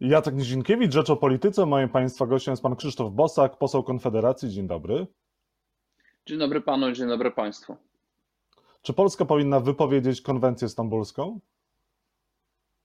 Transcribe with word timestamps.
Jacek 0.00 0.34
Nizinkiewicz, 0.34 0.92
Rzecz 0.92 1.10
o 1.10 1.16
Polityce. 1.16 1.66
Moim 1.66 1.88
Państwa 1.88 2.26
gościem 2.26 2.52
jest 2.52 2.62
Pan 2.62 2.76
Krzysztof 2.76 3.12
Bosak, 3.12 3.58
poseł 3.58 3.82
Konfederacji. 3.82 4.50
Dzień 4.50 4.66
dobry. 4.66 5.06
Dzień 6.26 6.38
dobry 6.38 6.60
Panu, 6.60 6.92
dzień 6.92 7.08
dobry 7.08 7.30
Państwu. 7.30 7.76
Czy 8.82 8.92
Polska 8.92 9.24
powinna 9.24 9.60
wypowiedzieć 9.60 10.20
konwencję 10.20 10.68
stambulską? 10.68 11.40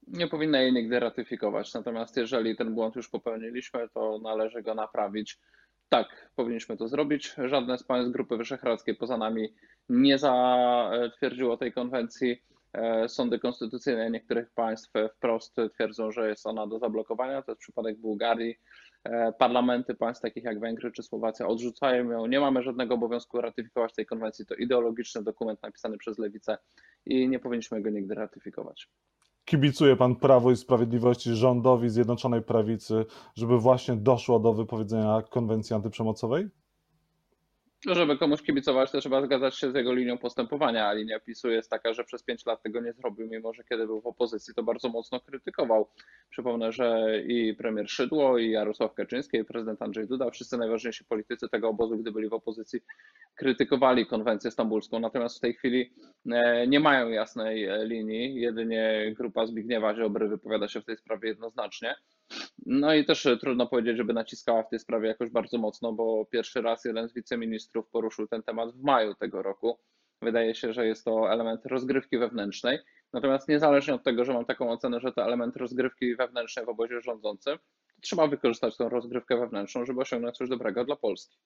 Nie 0.08 0.28
powinna 0.28 0.62
jej 0.62 0.74
nigdy 0.74 1.00
ratyfikować. 1.00 1.74
Natomiast 1.74 2.18
jeżeli 2.18 2.56
ten 2.56 2.74
błąd 2.74 2.96
już 2.96 3.10
popełniliśmy, 3.10 3.90
to 3.90 4.20
należy 4.24 4.62
go 4.62 4.76
naprawić. 4.76 5.40
Tak, 5.90 6.32
powinniśmy 6.36 6.78
to 6.78 6.88
zrobić. 6.88 7.36
Żadne 7.46 7.78
z 7.78 7.84
państw 7.84 8.12
Grupy 8.12 8.38
Wyszehradzkiej 8.38 8.96
poza 8.96 9.18
nami 9.18 9.54
nie 9.90 10.18
zatwierdziło 10.18 11.58
tej 11.58 11.74
konwencji. 11.74 12.42
E, 12.74 13.10
sądy 13.10 13.40
konstytucyjne 13.40 14.12
niektórych 14.12 14.52
państw 14.52 14.92
wprost 15.16 15.56
twierdzą, 15.74 16.12
że 16.12 16.30
jest 16.30 16.48
ona 16.48 16.68
do 16.68 16.80
zablokowania. 16.80 17.42
To 17.42 17.52
jest 17.52 17.62
przypadek 17.62 17.98
Bułgarii. 17.98 18.56
E, 19.04 19.34
parlamenty 19.34 19.96
państw 19.96 20.22
takich 20.22 20.44
jak 20.44 20.60
Węgry 20.60 20.92
czy 20.92 21.04
Słowacja 21.04 21.48
odrzucają 21.48 22.12
ją. 22.12 22.26
Nie 22.26 22.40
mamy 22.40 22.64
żadnego 22.64 22.94
obowiązku 22.94 23.42
ratyfikować 23.42 23.94
tej 23.94 24.06
konwencji. 24.06 24.46
To 24.46 24.56
ideologiczny 24.56 25.24
dokument 25.24 25.64
napisany 25.64 25.98
przez 25.98 26.18
lewicę 26.18 26.58
i 27.06 27.30
nie 27.30 27.40
powinniśmy 27.40 27.82
go 27.82 27.90
nigdy 27.90 28.16
ratyfikować. 28.16 28.90
Kibicuje 29.46 29.96
pan 29.96 30.16
Prawo 30.16 30.52
i 30.52 30.56
Sprawiedliwości 30.56 31.34
rządowi 31.34 31.90
Zjednoczonej 31.90 32.42
Prawicy, 32.42 33.06
żeby 33.36 33.58
właśnie 33.58 33.96
doszło 33.96 34.40
do 34.40 34.54
wypowiedzenia 34.54 35.22
konwencji 35.30 35.76
antyprzemocowej? 35.76 36.50
Żeby 37.88 38.18
komuś 38.18 38.42
kibicować, 38.42 38.92
to 38.92 39.00
trzeba 39.00 39.22
zgadzać 39.22 39.56
się 39.56 39.72
z 39.72 39.76
jego 39.76 39.94
linią 39.94 40.18
postępowania, 40.18 40.88
a 40.88 40.94
linia 40.94 41.20
PiSu 41.20 41.50
jest 41.50 41.70
taka, 41.70 41.94
że 41.94 42.04
przez 42.04 42.24
pięć 42.24 42.46
lat 42.46 42.64
tego 42.64 42.82
nie 42.82 42.94
zrobił, 42.94 43.28
mimo 43.28 43.54
że 43.54 43.64
kiedy 43.64 43.86
był 43.86 44.02
w 44.02 44.08
opozycji, 44.08 44.54
to 44.54 44.64
bardzo 44.64 44.90
mocno 44.90 45.20
krytykował. 45.20 45.88
Przypomnę, 46.30 46.72
że 46.72 47.20
i 47.28 47.54
premier 47.54 47.90
Szydło, 47.90 48.38
i 48.38 48.52
Jarosław 48.52 48.94
Kaczyński, 48.94 49.38
i 49.38 49.46
prezydent 49.46 49.82
Andrzej 49.82 50.08
Duda, 50.08 50.30
wszyscy 50.30 50.58
najważniejsi 50.58 51.06
politycy 51.06 51.50
tego 51.50 51.70
obozu, 51.70 51.98
gdy 51.98 52.12
byli 52.12 52.30
w 52.30 52.34
opozycji, 52.34 52.80
krytykowali 53.36 54.06
konwencję 54.06 54.52
stambulską. 54.52 55.00
Natomiast 55.00 55.38
w 55.38 55.42
tej 55.42 55.54
chwili 55.54 55.94
e, 56.32 56.68
nie 56.68 56.80
mają 56.80 57.10
jasnej 57.10 57.68
linii, 57.84 58.36
jedynie 58.36 59.14
grupa 59.18 59.46
Zbigniewa 59.46 59.96
Ziobry 59.96 60.28
wypowiada 60.28 60.68
się 60.68 60.82
w 60.82 60.86
tej 60.86 60.98
sprawie 60.98 61.30
jednoznacznie. 61.30 61.96
No 62.66 62.94
i 62.94 63.06
też 63.06 63.28
trudno 63.40 63.68
powiedzieć, 63.68 63.98
żeby 63.98 64.14
naciskała 64.14 64.64
w 64.64 64.70
tej 64.70 64.80
sprawie 64.80 65.08
jakoś 65.08 65.30
bardzo 65.30 65.58
mocno, 65.58 65.94
bo 65.94 66.26
pierwszy 66.26 66.62
raz 66.62 66.86
jeden 66.86 67.10
z 67.10 67.14
wiceministrów 67.14 67.90
poruszył 67.90 68.28
ten 68.28 68.44
temat 68.44 68.76
w 68.76 68.84
maju 68.84 69.16
tego 69.16 69.42
roku. 69.42 69.80
Wydaje 70.22 70.56
się, 70.56 70.74
że 70.74 70.88
jest 70.88 71.06
to 71.06 71.32
element 71.32 71.66
rozgrywki 71.66 72.18
wewnętrznej. 72.18 72.80
Natomiast 73.14 73.48
niezależnie 73.48 73.94
od 73.94 74.04
tego, 74.04 74.26
że 74.26 74.34
mam 74.34 74.46
taką 74.46 74.72
ocenę, 74.72 75.00
że 75.00 75.12
to 75.12 75.24
element 75.24 75.58
rozgrywki 75.58 76.16
wewnętrznej 76.16 76.66
w 76.66 76.70
obozie 76.70 77.02
rządzącym, 77.02 77.58
trzeba 78.02 78.28
wykorzystać 78.28 78.78
tą 78.78 78.90
rozgrywkę 78.90 79.38
wewnętrzną, 79.38 79.86
żeby 79.86 80.02
osiągnąć 80.02 80.38
coś 80.38 80.50
dobrego 80.50 80.86
dla 80.86 80.96
Polski. 80.96 81.38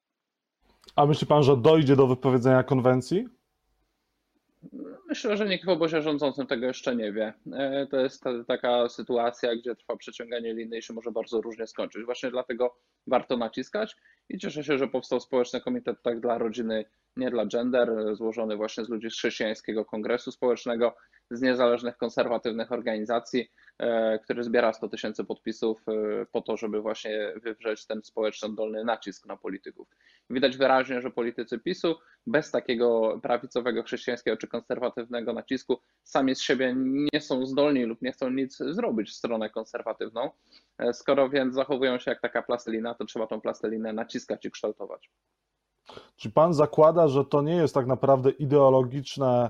A 0.95 1.06
myśli 1.06 1.28
pan, 1.28 1.44
że 1.44 1.58
dojdzie 1.58 1.95
do 1.95 2.08
wypowiedzenia 2.08 2.63
konwencji? 2.63 3.28
Myślę, 5.16 5.38
że 5.38 5.46
nikt 5.46 5.66
w 5.66 5.70
obozie 5.70 6.02
rządzącym 6.02 6.48
tego 6.48 6.66
jeszcze 6.66 6.96
nie 6.96 7.12
wie. 7.12 7.34
E, 7.54 7.88
to 7.88 8.00
jest 8.00 8.24
taka 8.48 8.90
sytuacja, 8.90 9.56
gdzie 9.56 9.76
trwa 9.76 9.98
przeciąganie 9.98 10.54
liny 10.54 10.78
i 10.78 10.82
się 10.82 10.94
może 10.94 11.12
bardzo 11.12 11.42
różnie 11.42 11.68
skończyć. 11.68 12.04
Właśnie 12.06 12.32
dlatego 12.32 12.78
warto 13.08 13.38
naciskać 13.38 13.96
i 14.30 14.38
cieszę 14.38 14.64
się, 14.64 14.78
że 14.78 14.88
powstał 14.88 15.20
społeczny 15.20 15.62
komitet 15.62 16.02
tak 16.02 16.20
dla 16.20 16.38
rodziny, 16.38 16.86
nie 17.18 17.32
dla 17.32 17.46
gender, 17.46 18.16
złożony 18.16 18.56
właśnie 18.56 18.86
z 18.86 18.90
ludzi 18.90 19.10
z 19.10 19.14
chrześcijańskiego 19.14 19.86
kongresu 19.86 20.32
społecznego, 20.32 20.96
z 21.31 21.42
niezależnych 21.42 21.98
konserwatywnych 21.98 22.72
organizacji, 22.72 23.52
e, 23.80 24.20
który 24.20 24.44
zbiera 24.44 24.73
100 24.73 24.90
tysięcy 24.90 25.23
podpisów 25.23 25.84
e, 25.88 26.26
po 26.31 26.42
to, 26.42 26.58
żeby 26.58 26.81
właśnie 26.81 27.34
wywrzeć 27.44 27.86
ten 27.86 28.04
społeczny 28.04 28.48
oddolny 28.48 28.84
nacisk 28.84 29.26
na 29.26 29.38
polityków. 29.38 29.88
Widać 30.30 30.58
wyraźnie, 30.58 31.02
że 31.02 31.12
politycy 31.12 31.59
PiSu 31.59 31.96
bez 32.28 32.52
takiego 32.52 33.19
prawicowego, 33.24 33.84
chrześcijańskiego 33.84 34.38
czy 34.38 34.47
konserwatywnego 34.47 35.34
nacisku 35.34 35.80
sami 36.03 36.36
z 36.36 36.41
siebie 36.41 36.74
nie 36.78 37.22
są 37.22 37.46
zdolni 37.46 37.86
lub 37.86 38.02
nie 38.02 38.12
chcą 38.12 38.30
nic 38.30 38.57
zrobić 38.57 39.09
w 39.09 39.13
stronę 39.13 39.50
konserwatywną. 39.50 40.30
E, 40.78 40.94
skoro 40.94 41.30
więc 41.30 41.56
zachowują 41.56 42.00
się 42.00 42.12
jak 42.12 42.22
taka 42.22 42.42
plastelina, 42.42 42.94
to 42.96 43.06
trzeba 43.06 43.28
tą 43.28 43.42
plastelinę 43.42 43.94
naciskać 43.94 44.46
i 44.46 44.52
kształtować. 44.52 45.09
Czy 46.16 46.31
pan 46.31 46.53
zakłada, 46.53 47.07
że 47.07 47.25
to 47.25 47.42
nie 47.42 47.56
jest 47.56 47.74
tak 47.74 47.86
naprawdę 47.86 48.30
ideologiczne 48.30 49.50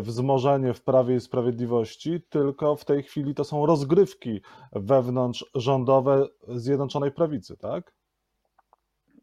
wzmożenie 0.00 0.74
w 0.74 0.82
Prawie 0.82 1.16
i 1.16 1.20
Sprawiedliwości, 1.20 2.20
tylko 2.28 2.76
w 2.76 2.84
tej 2.84 3.02
chwili 3.02 3.34
to 3.34 3.44
są 3.44 3.66
rozgrywki 3.66 4.40
wewnątrz 4.72 5.44
rządowe 5.54 6.28
Zjednoczonej 6.48 7.12
Prawicy, 7.12 7.56
tak? 7.56 7.92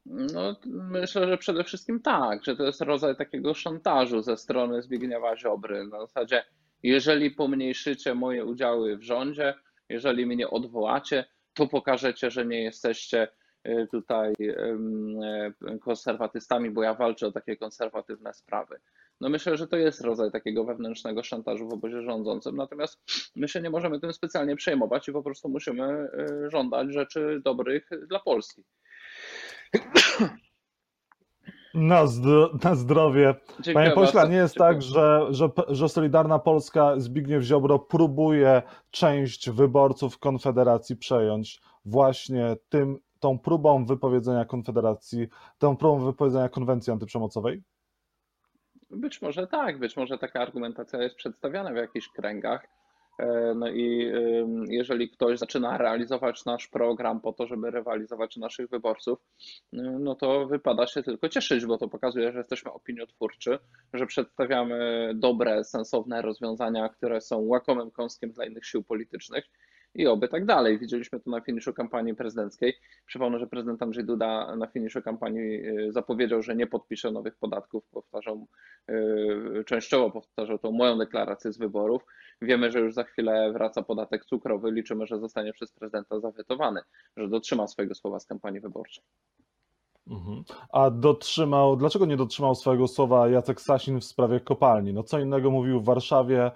No, 0.05 0.55
myślę, 0.65 1.27
że 1.27 1.37
przede 1.37 1.63
wszystkim 1.63 2.01
tak, 2.01 2.45
że 2.45 2.55
to 2.55 2.63
jest 2.63 2.81
rodzaj 2.81 3.15
takiego 3.15 3.53
szantażu 3.53 4.21
ze 4.21 4.37
strony 4.37 4.81
Zbigniewa 4.81 5.37
Ziobry. 5.37 5.87
Na 5.87 5.99
zasadzie, 5.99 6.43
jeżeli 6.83 7.31
pomniejszycie 7.31 8.15
moje 8.15 8.45
udziały 8.45 8.97
w 8.97 9.03
rządzie, 9.03 9.53
jeżeli 9.89 10.25
mnie 10.25 10.49
odwołacie, 10.49 11.25
to 11.53 11.67
pokażecie, 11.67 12.31
że 12.31 12.45
nie 12.45 12.63
jesteście 12.63 13.21
e, 13.21 13.27
tutaj 13.91 14.33
e, 14.39 15.79
konserwatystami, 15.79 16.71
bo 16.71 16.83
ja 16.83 16.93
walczę 16.93 17.27
o 17.27 17.31
takie 17.31 17.57
konserwatywne 17.57 18.33
sprawy. 18.33 18.79
No 19.21 19.29
myślę, 19.29 19.57
że 19.57 19.67
to 19.67 19.77
jest 19.77 20.01
rodzaj 20.01 20.31
takiego 20.31 20.63
wewnętrznego 20.65 21.23
szantażu 21.23 21.69
w 21.69 21.73
obozie 21.73 22.01
rządzącym, 22.01 22.55
natomiast 22.55 22.99
my 23.35 23.47
się 23.47 23.61
nie 23.61 23.69
możemy 23.69 23.99
tym 23.99 24.13
specjalnie 24.13 24.55
przejmować 24.55 25.07
i 25.07 25.11
po 25.11 25.23
prostu 25.23 25.49
musimy 25.49 26.09
y, 26.45 26.49
żądać 26.49 26.93
rzeczy 26.93 27.41
dobrych 27.43 27.89
dla 28.07 28.19
Polski. 28.19 28.63
Na, 31.73 32.07
zdro 32.07 32.49
na 32.63 32.75
zdrowie. 32.75 33.35
Dziękuję 33.59 33.73
Panie 33.73 33.91
pośle, 33.91 34.29
nie 34.29 34.35
jest 34.35 34.53
Dziękuję. 34.53 34.73
tak, 34.73 34.81
że, 34.81 35.27
że, 35.29 35.49
że 35.67 35.89
Solidarna 35.89 36.39
Polska 36.39 36.93
Zbigniew 36.99 37.43
Ziobro 37.43 37.79
próbuje 37.79 38.61
część 38.91 39.49
wyborców 39.49 40.19
Konfederacji 40.19 40.95
przejąć 40.95 41.61
właśnie 41.85 42.55
tym, 42.69 42.99
tą 43.19 43.39
próbą 43.39 43.85
wypowiedzenia 43.85 44.45
Konfederacji, 44.45 45.27
tą 45.57 45.77
próbą 45.77 46.05
wypowiedzenia 46.05 46.49
konwencji 46.49 46.93
antyprzemocowej? 46.93 47.63
Być 48.89 49.21
może 49.21 49.47
tak, 49.47 49.79
być 49.79 49.97
może 49.97 50.17
taka 50.17 50.39
argumentacja 50.39 51.03
jest 51.03 51.15
przedstawiana 51.15 51.71
w 51.71 51.75
jakichś 51.75 52.09
kręgach. 52.09 52.67
E, 53.19 53.53
no 53.55 53.69
i 53.69 54.11
jeżeli 54.69 55.09
ktoś 55.09 55.39
zaczyna 55.39 55.77
realizować 55.77 56.45
nasz 56.45 56.67
program 56.67 57.21
po 57.21 57.33
to, 57.33 57.47
żeby 57.47 57.71
rywalizować 57.71 58.37
naszych 58.37 58.69
wyborców, 58.69 59.19
e, 59.73 59.77
no 59.99 60.15
to 60.15 60.47
wypada 60.47 60.87
się 60.87 61.03
tylko 61.03 61.29
cieszyć, 61.29 61.65
bo 61.65 61.77
to 61.77 61.87
pokazuje, 61.87 62.31
że 62.31 62.37
jesteśmy 62.37 62.71
opiniotwórczy, 62.71 63.59
że 63.93 64.05
przedstawiamy 64.05 65.11
dobre, 65.15 65.63
sensowne 65.63 66.21
rozwiązania, 66.21 66.89
które 66.89 67.21
są 67.21 67.37
łakomym 67.37 67.91
kąskiem 67.91 68.31
dla 68.31 68.45
innych 68.45 68.65
sił 68.65 68.83
politycznych 68.83 69.45
i 69.95 70.07
oby 70.07 70.27
tak 70.27 70.45
dalej. 70.45 70.79
Widzieliśmy 70.79 71.19
to 71.19 71.29
na 71.29 71.41
finiszu 71.41 71.73
kampanii 71.73 72.15
prezydenckiej. 72.15 72.73
Przypomnę, 73.05 73.39
że 73.39 73.47
prezydent 73.47 73.81
Andrzej 73.81 74.05
Duda 74.05 74.55
na 74.55 74.67
finiszu 74.67 75.01
kampanii 75.01 75.67
y, 75.67 75.91
zapowiedział, 75.91 76.41
że 76.41 76.55
nie 76.55 76.67
podpisze 76.67 77.11
nowych 77.11 77.35
podatków. 77.35 77.83
Powtarzał, 77.91 78.47
y, 78.89 79.63
częściowo 79.65 80.11
powtarzał 80.11 80.59
tą 80.59 80.71
moją 80.71 80.97
deklarację 80.97 81.51
z 81.51 81.57
wyborów. 81.57 82.05
Wiemy, 82.41 82.71
że 82.71 82.79
już 82.79 82.93
za 82.93 83.03
chwilę 83.03 83.51
wraca 83.53 83.81
podatek 83.81 84.25
cukrowy. 84.25 84.71
Liczymy, 84.71 85.07
że 85.07 85.19
zostanie 85.19 85.53
przez 85.53 85.71
prezydenta 85.71 86.19
zawetowany, 86.19 86.81
że 87.17 87.29
dotrzyma 87.29 87.67
swojego 87.67 87.95
słowa 87.95 88.19
z 88.19 88.25
kampanii 88.25 88.59
wyborczej. 88.59 89.03
Mhm. 90.09 90.43
A 90.69 90.89
dotrzymał, 90.89 91.75
dlaczego 91.75 92.05
nie 92.05 92.17
dotrzymał 92.17 92.55
swojego 92.55 92.87
słowa 92.87 93.29
Jacek 93.29 93.61
Sasin 93.61 93.99
w 93.99 94.03
sprawie 94.03 94.39
kopalni? 94.39 94.93
No 94.93 95.03
co 95.03 95.19
innego 95.19 95.51
mówił 95.51 95.81
w 95.81 95.85
Warszawie 95.85 96.51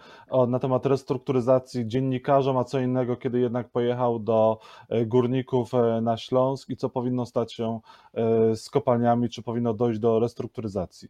na 0.48 0.60
temat 0.60 0.86
restrukturyzacji 0.86 1.88
dziennikarzom, 1.88 2.58
a 2.58 2.64
co 2.64 2.80
innego, 2.80 3.18
kiedy 3.18 3.40
jednak 3.40 3.70
pojechał 3.70 4.20
do 4.20 4.60
e, 4.90 5.06
górników 5.06 5.74
e, 5.74 6.02
na 6.02 6.18
Śląsk 6.18 6.70
i 6.70 6.78
co 6.78 6.90
powinno 6.90 7.26
stać 7.26 7.53
się 7.53 7.80
e, 8.14 8.56
z 8.56 8.70
kopalniami, 8.70 9.30
czy 9.30 9.44
powinno 9.44 9.74
dojść 9.74 10.00
do 10.00 10.20
restrukturyzacji? 10.20 11.09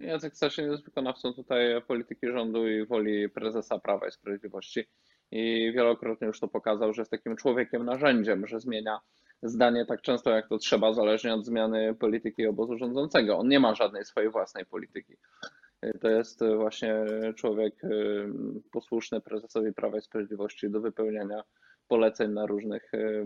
Jacek 0.00 0.36
Sasin 0.36 0.70
jest 0.70 0.84
wykonawcą 0.84 1.32
tutaj 1.32 1.82
polityki 1.86 2.26
rządu 2.32 2.68
i 2.68 2.86
woli 2.86 3.28
prezesa 3.28 3.78
Prawa 3.78 4.08
i 4.08 4.12
Sprawiedliwości 4.12 4.84
i 5.30 5.72
wielokrotnie 5.74 6.26
już 6.26 6.40
to 6.40 6.48
pokazał, 6.48 6.92
że 6.92 7.02
jest 7.02 7.10
takim 7.10 7.36
człowiekiem 7.36 7.84
narzędziem, 7.84 8.46
że 8.46 8.60
zmienia 8.60 9.00
zdanie 9.42 9.86
tak 9.86 10.02
często 10.02 10.30
jak 10.30 10.48
to 10.48 10.58
trzeba, 10.58 10.92
zależnie 10.92 11.34
od 11.34 11.44
zmiany 11.44 11.94
polityki 11.94 12.46
obozu 12.46 12.78
rządzącego. 12.78 13.38
On 13.38 13.48
nie 13.48 13.60
ma 13.60 13.74
żadnej 13.74 14.04
swojej 14.04 14.30
własnej 14.30 14.66
polityki. 14.66 15.16
To 16.00 16.08
jest 16.08 16.44
właśnie 16.56 16.94
człowiek 17.36 17.84
y, 17.84 18.28
posłuszny 18.72 19.20
prezesowi 19.20 19.72
Prawa 19.72 19.98
i 19.98 20.02
Sprawiedliwości 20.02 20.70
do 20.70 20.80
wypełniania 20.80 21.42
poleceń 21.88 22.32
na 22.32 22.46
różnych 22.46 22.94
y, 22.94 23.24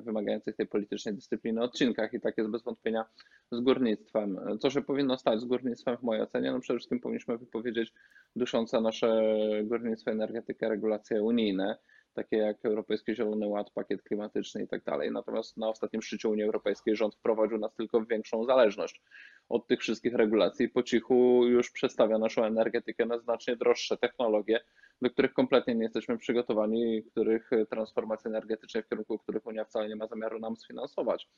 wymagających 0.00 0.56
tej 0.56 0.66
politycznej 0.66 1.14
dyscypliny 1.14 1.62
odcinkach 1.62 2.12
i 2.12 2.20
tak 2.20 2.38
jest 2.38 2.50
bez 2.50 2.62
wątpienia 2.62 3.04
z 3.52 3.60
górnictwem. 3.60 4.38
Co 4.60 4.70
się 4.70 4.82
powinno 4.82 5.18
stać 5.18 5.40
z 5.40 5.44
górnictwem 5.44 5.96
w 5.96 6.02
mojej 6.02 6.22
ocenie? 6.22 6.52
No 6.52 6.60
przede 6.60 6.78
wszystkim 6.78 7.00
powinniśmy 7.00 7.38
wypowiedzieć 7.38 7.92
duszące 8.36 8.80
nasze 8.80 9.22
górnictwo, 9.64 10.10
energetykę, 10.10 10.68
regulacje 10.68 11.22
unijne 11.22 11.76
takie 12.16 12.36
jak 12.36 12.64
Europejski 12.64 13.14
Zielony 13.14 13.48
Ład, 13.48 13.70
pakiet 13.70 14.02
klimatyczny 14.02 14.62
i 14.62 14.68
tak 14.68 14.84
dalej. 14.84 15.12
Natomiast 15.12 15.56
na 15.56 15.68
ostatnim 15.68 16.02
szczycie 16.02 16.28
Unii 16.28 16.44
Europejskiej 16.44 16.96
rząd 16.96 17.14
wprowadził 17.14 17.58
nas 17.58 17.74
tylko 17.74 18.00
w 18.00 18.08
większą 18.08 18.44
zależność 18.44 19.02
od 19.48 19.66
tych 19.66 19.80
wszystkich 19.80 20.14
regulacji. 20.14 20.68
Po 20.68 20.82
cichu 20.82 21.46
już 21.46 21.70
przestawia 21.70 22.18
naszą 22.18 22.44
energetykę 22.44 23.06
na 23.06 23.18
znacznie 23.18 23.56
droższe 23.56 23.96
technologie, 23.96 24.60
do 25.02 25.10
których 25.10 25.32
kompletnie 25.32 25.74
nie 25.74 25.82
jesteśmy 25.82 26.18
przygotowani 26.18 27.02
których 27.10 27.50
transformacji 27.70 28.28
energetycznej, 28.28 28.82
w 28.82 28.88
kierunku 28.88 29.18
których 29.18 29.46
Unia 29.46 29.64
wcale 29.64 29.88
nie 29.88 29.96
ma 29.96 30.06
zamiaru 30.06 30.38
nam 30.38 30.56
sfinansować. 30.56 31.28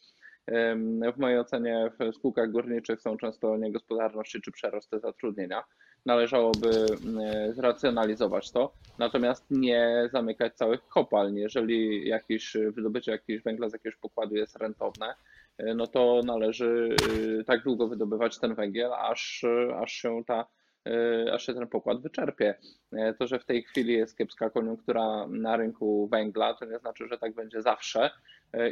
W 1.15 1.19
mojej 1.19 1.39
ocenie 1.39 1.91
w 2.01 2.15
spółkach 2.15 2.51
górniczych 2.51 3.01
są 3.01 3.17
często 3.17 3.57
niegospodarności 3.57 4.41
czy 4.41 4.53
przerosty 4.53 5.01
zatrudnienia. 5.01 5.65
Należałoby 6.07 6.87
zracjonalizować 7.53 8.51
to, 8.51 8.73
natomiast 8.99 9.47
nie 9.51 10.09
zamykać 10.13 10.55
całych 10.55 10.89
kopalń. 10.89 11.37
Jeżeli 11.37 12.09
jakieś 12.09 12.57
wydobycie 12.75 13.13
jakiegoś 13.13 13.43
węgla 13.43 13.69
z 13.69 13.73
jakiegoś 13.73 13.97
pokładu 13.97 14.37
jest 14.37 14.57
rentowne, 14.57 15.15
no 15.77 15.87
to 15.87 16.21
należy 16.25 16.97
y, 17.41 17.45
tak 17.45 17.63
długo 17.63 17.89
wydobywać 17.89 18.39
ten 18.39 18.55
węgiel, 18.55 18.93
aż, 18.93 19.45
aż 19.83 19.93
się 19.93 20.23
ta 20.27 20.47
y, 20.89 21.33
aż 21.33 21.47
się 21.47 21.55
ten 21.55 21.67
pokład 21.67 22.03
wyczerpie. 22.03 22.55
To, 23.19 23.27
że 23.27 23.39
w 23.39 23.45
tej 23.45 23.63
chwili 23.63 23.93
jest 23.93 24.19
kiepska 24.19 24.51
koniunktura 24.51 25.27
na 25.27 25.57
rynku 25.57 26.09
węgla, 26.09 26.55
to 26.55 26.65
nie 26.65 26.79
znaczy, 26.79 27.09
że 27.09 27.19
tak 27.19 27.35
będzie 27.35 27.63
zawsze. 27.63 28.11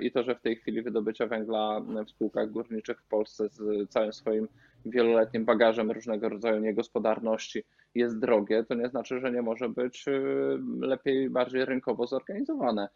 I 0.00 0.12
to, 0.12 0.22
że 0.22 0.34
w 0.34 0.40
tej 0.40 0.56
chwili 0.56 0.82
wydobycie 0.82 1.26
węgla 1.26 1.80
w 2.06 2.10
spółkach 2.10 2.50
górniczych 2.50 3.00
w 3.00 3.08
Polsce 3.08 3.48
z 3.48 3.90
całym 3.90 4.12
swoim 4.12 4.48
wieloletnim 4.84 5.44
bagażem 5.44 5.90
różnego 5.90 6.28
rodzaju 6.28 6.60
niegospodarności 6.60 7.64
jest 7.94 8.18
drogie, 8.18 8.64
to 8.64 8.74
nie 8.74 8.88
znaczy, 8.88 9.20
że 9.20 9.32
nie 9.32 9.42
może 9.42 9.68
być 9.68 10.08
y, 10.08 10.58
lepiej, 10.80 11.30
bardziej 11.30 11.64
rynkowo 11.64 12.06
zorganizowane. 12.06 12.88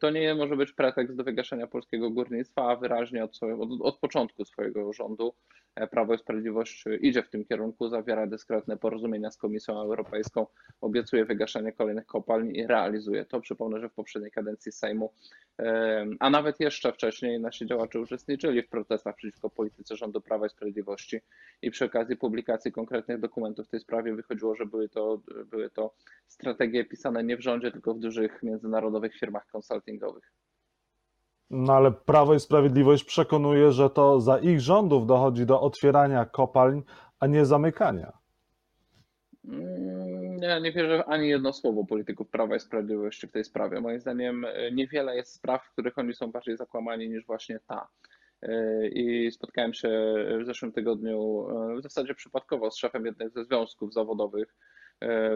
To 0.00 0.10
nie 0.10 0.34
może 0.34 0.56
być 0.56 0.72
pretekst 0.72 1.16
do 1.16 1.24
wygaszenia 1.24 1.66
polskiego 1.66 2.10
górnictwa, 2.10 2.70
a 2.70 2.76
wyraźnie 2.76 3.24
od, 3.24 3.40
od, 3.42 3.68
od, 3.80 3.98
początku 3.98 4.44
swojego 4.44 4.92
rządu 4.92 5.34
e, 5.74 5.86
Prawo 5.86 6.14
i 6.14 6.18
Sprawiedliwość 6.18 6.84
idzie 7.00 7.22
w 7.22 7.28
tym 7.28 7.44
kierunku, 7.44 7.88
zawiera 7.88 8.26
dyskretne 8.26 8.76
porozumienia 8.76 9.30
z 9.30 9.36
Komisją 9.36 9.80
Europejską, 9.80 10.46
obiecuje 10.80 11.24
wygaszenie 11.24 11.72
kolejnych 11.72 12.06
kopalni 12.06 12.58
i 12.58 12.66
realizuje 12.66 13.24
to. 13.24 13.40
Przypomnę, 13.40 13.80
że 13.80 13.88
w 13.88 13.92
poprzedniej 13.92 14.30
kadencji 14.30 14.72
Sejmu, 14.72 15.12
a 16.20 16.30
nawet 16.30 16.60
jeszcze 16.60 16.92
wcześniej 16.92 17.40
nasi 17.40 17.66
działacze 17.66 18.00
uczestniczyli 18.00 18.62
w 18.62 18.68
protestach 18.68 19.16
przeciwko 19.16 19.50
polityce 19.50 19.96
rządu 19.96 20.20
Prawa 20.20 20.46
i 20.46 20.50
Sprawiedliwości 20.50 21.20
i 21.62 21.70
przy 21.70 21.84
okazji 21.84 22.16
publikacji 22.16 22.72
konkretnych 22.72 23.20
dokumentów 23.20 23.66
w 23.66 23.70
tej 23.70 23.80
sprawie 23.80 24.14
wychodziło, 24.14 24.54
że 24.54 24.66
były 24.66 24.88
to, 24.88 25.20
były 25.50 25.70
to 25.70 25.94
strategie 26.26 26.84
pisane 26.84 27.24
nie 27.24 27.36
w 27.36 27.40
rządzie, 27.40 27.70
tylko 27.70 27.94
w 27.94 27.98
dużych 27.98 28.42
międzynarodowych 28.42 29.14
firmach 29.14 29.46
konsultingowych. 29.74 30.32
No 31.50 31.72
ale 31.72 31.92
Prawo 31.92 32.34
i 32.34 32.40
Sprawiedliwość 32.40 33.04
przekonuje, 33.04 33.72
że 33.72 33.90
to 33.90 34.20
za 34.20 34.38
ich 34.38 34.60
rządów 34.60 35.06
dochodzi 35.06 35.46
do 35.46 35.60
otwierania 35.60 36.24
kopalń, 36.24 36.82
a 37.20 37.26
nie 37.26 37.46
zamykania. 37.46 38.12
Mm, 39.44 40.38
ja 40.42 40.58
nie 40.58 40.72
wierzę 40.72 40.98
w 40.98 41.08
ani 41.08 41.28
jedno 41.28 41.52
słowo 41.52 41.84
polityków 41.86 42.28
Prawa 42.28 42.56
i 42.56 42.60
Sprawiedliwości 42.60 43.26
w 43.26 43.32
tej 43.32 43.44
sprawie. 43.44 43.80
Moim 43.80 44.00
zdaniem 44.00 44.44
e, 44.44 44.72
niewiele 44.72 45.16
jest 45.16 45.34
spraw, 45.34 45.64
w 45.64 45.72
których 45.72 45.98
oni 45.98 46.14
są 46.14 46.30
bardziej 46.32 46.56
zakłamani 46.56 47.08
niż 47.08 47.26
właśnie 47.26 47.60
ta. 47.66 47.88
E, 48.42 48.88
I 48.88 49.30
spotkałem 49.32 49.74
się 49.74 50.14
w 50.42 50.46
zeszłym 50.46 50.72
tygodniu 50.72 51.46
e, 51.50 51.80
w 51.80 51.82
zasadzie 51.82 52.14
przypadkowo 52.14 52.70
z 52.70 52.76
szefem 52.76 53.06
jednego 53.06 53.30
ze 53.30 53.44
związków 53.44 53.92
zawodowych 53.92 54.54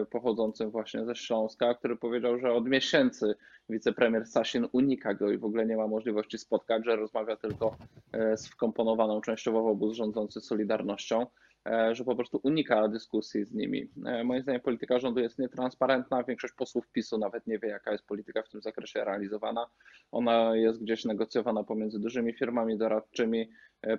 pochodzącym 0.09 0.71
właśnie 0.71 1.05
ze 1.05 1.15
Śląska, 1.15 1.73
który 1.73 1.95
powiedział, 1.95 2.39
że 2.39 2.53
od 2.53 2.67
miesięcy 2.67 3.35
wicepremier 3.69 4.25
Sasin 4.25 4.67
unika 4.71 5.13
go 5.13 5.31
i 5.31 5.37
w 5.37 5.45
ogóle 5.45 5.65
nie 5.65 5.77
ma 5.77 5.87
możliwości 5.87 6.37
spotkać, 6.37 6.85
że 6.85 6.95
rozmawia 6.95 7.35
tylko 7.35 7.75
e, 8.11 8.37
z 8.37 8.47
wkomponowaną 8.47 9.21
częściowo 9.21 9.63
w 9.63 9.67
obóz 9.67 9.95
rządzący 9.95 10.41
Solidarnością, 10.41 11.27
e, 11.65 11.95
że 11.95 12.03
po 12.03 12.15
prostu 12.15 12.39
unika 12.43 12.87
dyskusji 12.87 13.45
z 13.45 13.53
nimi. 13.53 13.89
Moim 14.23 14.41
zdaniem 14.41 14.61
polityka 14.61 14.99
rządu 14.99 15.19
jest 15.19 15.39
nietransparentna, 15.39 16.23
większość 16.23 16.53
posłów 16.53 16.87
PiSu 16.87 17.17
nawet 17.17 17.47
nie 17.47 17.59
wie, 17.59 17.69
jaka 17.69 17.91
jest 17.91 18.05
polityka 18.05 18.43
w 18.43 18.49
tym 18.49 18.61
zakresie 18.61 19.03
realizowana. 19.03 19.67
Ona 20.11 20.55
jest 20.55 20.83
gdzieś 20.83 21.05
negocjowana 21.05 21.63
pomiędzy 21.63 21.99
dużymi 21.99 22.33
firmami 22.33 22.77
doradczymi, 22.77 23.49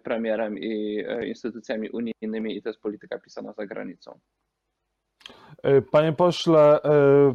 premierem 0.02 0.58
i 0.58 1.04
instytucjami 1.26 1.90
unijnymi 1.90 2.56
i 2.56 2.62
to 2.62 2.68
jest 2.68 2.80
polityka 2.80 3.18
pisana 3.18 3.52
za 3.52 3.66
granicą. 3.66 4.20
E, 5.62 5.82
panie 5.82 6.12
pośle, 6.12 6.82
e, 6.82 7.34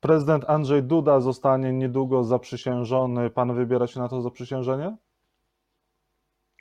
prezydent 0.00 0.44
Andrzej 0.50 0.82
Duda 0.82 1.20
zostanie 1.20 1.72
niedługo 1.72 2.24
zaprzysiężony. 2.24 3.30
Pan 3.30 3.54
wybiera 3.54 3.86
się 3.86 4.00
na 4.00 4.08
to 4.08 4.20
zaprzysiężenie? 4.20 4.96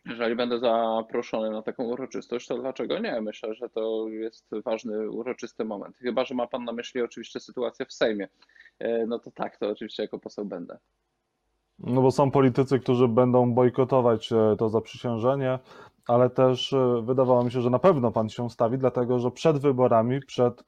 Jeżeli 0.06 0.36
będę 0.36 0.60
zaproszony 0.60 1.50
na 1.50 1.62
taką 1.62 1.84
uroczystość, 1.84 2.48
to 2.48 2.58
dlaczego 2.58 3.00
nie? 3.00 3.22
Myślę, 3.22 3.54
że 3.54 3.70
to 3.70 4.08
jest 4.10 4.52
ważny, 4.66 5.10
uroczysty 5.10 5.66
moment. 5.66 5.98
Chyba, 5.98 6.26
że 6.26 6.36
ma 6.36 6.48
Pan 6.48 6.64
na 6.64 6.72
myśli 6.72 7.02
oczywiście 7.02 7.40
sytuację 7.40 7.86
w 7.86 7.94
Sejmie. 7.94 8.28
E, 8.80 9.06
no 9.06 9.20
to 9.20 9.32
tak, 9.32 9.58
to 9.58 9.70
oczywiście 9.70 10.04
jako 10.04 10.20
poseł 10.20 10.46
będę. 10.46 10.78
No 11.80 12.02
bo 12.02 12.12
są 12.12 12.32
politycy, 12.32 12.80
którzy 12.80 13.08
będą 13.08 13.54
bojkotować 13.54 14.30
to 14.58 14.70
zaprzysiężenie, 14.70 15.60
ale 16.08 16.30
też 16.30 16.76
wydawało 17.04 17.44
mi 17.44 17.52
się, 17.52 17.62
że 17.62 17.70
na 17.70 17.80
pewno 17.80 18.12
Pan 18.12 18.30
się 18.30 18.50
stawi, 18.50 18.78
dlatego 18.78 19.20
że 19.20 19.32
przed 19.32 19.58
wyborami, 19.58 20.20
przed 20.20 20.64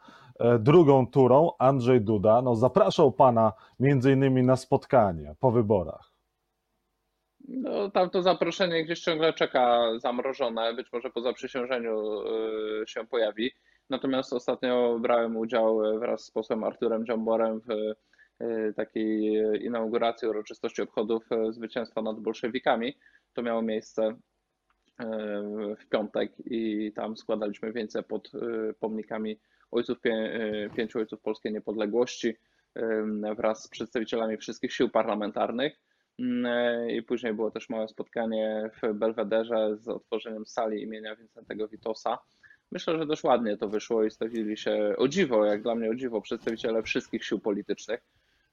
drugą 0.59 1.07
turą 1.07 1.51
Andrzej 1.59 2.01
Duda 2.01 2.41
no, 2.41 2.55
zapraszał 2.55 3.11
pana 3.11 3.53
między 3.79 4.11
innymi 4.11 4.43
na 4.43 4.55
spotkanie 4.55 5.35
po 5.39 5.51
wyborach. 5.51 6.17
No, 7.47 7.91
tam 7.91 8.09
to 8.09 8.21
zaproszenie 8.21 8.85
gdzieś 8.85 8.99
ciągle 8.99 9.33
czeka 9.33 9.89
zamrożone, 9.99 10.73
być 10.73 10.93
może 10.93 11.09
po 11.09 11.21
zaprzysiężeniu 11.21 12.21
e, 12.21 12.87
się 12.87 13.07
pojawi. 13.07 13.51
Natomiast 13.89 14.33
ostatnio 14.33 14.99
brałem 14.99 15.37
udział 15.37 15.99
wraz 15.99 16.25
z 16.25 16.31
posłem 16.31 16.63
Arturem 16.63 17.05
Dziamborem 17.05 17.61
w 17.61 17.71
e, 18.39 18.73
takiej 18.73 19.41
inauguracji 19.61 20.27
uroczystości 20.27 20.81
obchodów 20.81 21.23
zwycięstwa 21.49 22.01
nad 22.01 22.19
bolszewikami. 22.19 22.97
To 23.33 23.41
miało 23.41 23.61
miejsce 23.61 24.15
w 25.79 25.85
piątek 25.89 26.31
i 26.45 26.91
tam 26.95 27.17
składaliśmy 27.17 27.73
więcej 27.73 28.03
pod 28.03 28.31
pomnikami 28.79 29.39
ojców, 29.71 29.97
e, 30.05 30.69
pięciu 30.69 30.99
ojców 30.99 31.21
polskiej 31.21 31.53
niepodległości 31.53 32.35
wraz 33.37 33.63
z 33.63 33.67
przedstawicielami 33.67 34.37
wszystkich 34.37 34.73
sił 34.73 34.89
parlamentarnych. 34.89 35.79
E, 36.45 36.91
I 36.91 37.03
później 37.03 37.33
było 37.33 37.51
też 37.51 37.69
małe 37.69 37.87
spotkanie 37.87 38.69
w 38.81 38.93
Belwederze 38.93 39.77
z 39.77 39.87
otworzeniem 39.87 40.45
sali 40.45 40.81
imienia 40.81 41.15
Wincentego 41.15 41.67
Witosa. 41.67 42.17
Myślę, 42.71 42.97
że 42.97 43.05
dość 43.05 43.23
ładnie 43.23 43.57
to 43.57 43.69
wyszło 43.69 44.03
i 44.03 44.11
stawili 44.11 44.57
się 44.57 44.93
o 44.97 45.07
dziwo, 45.07 45.45
jak 45.45 45.61
dla 45.61 45.75
mnie 45.75 45.89
o 45.89 45.95
dziwo, 45.95 46.21
przedstawiciele 46.21 46.83
wszystkich 46.83 47.25
sił 47.25 47.39
politycznych, 47.39 47.99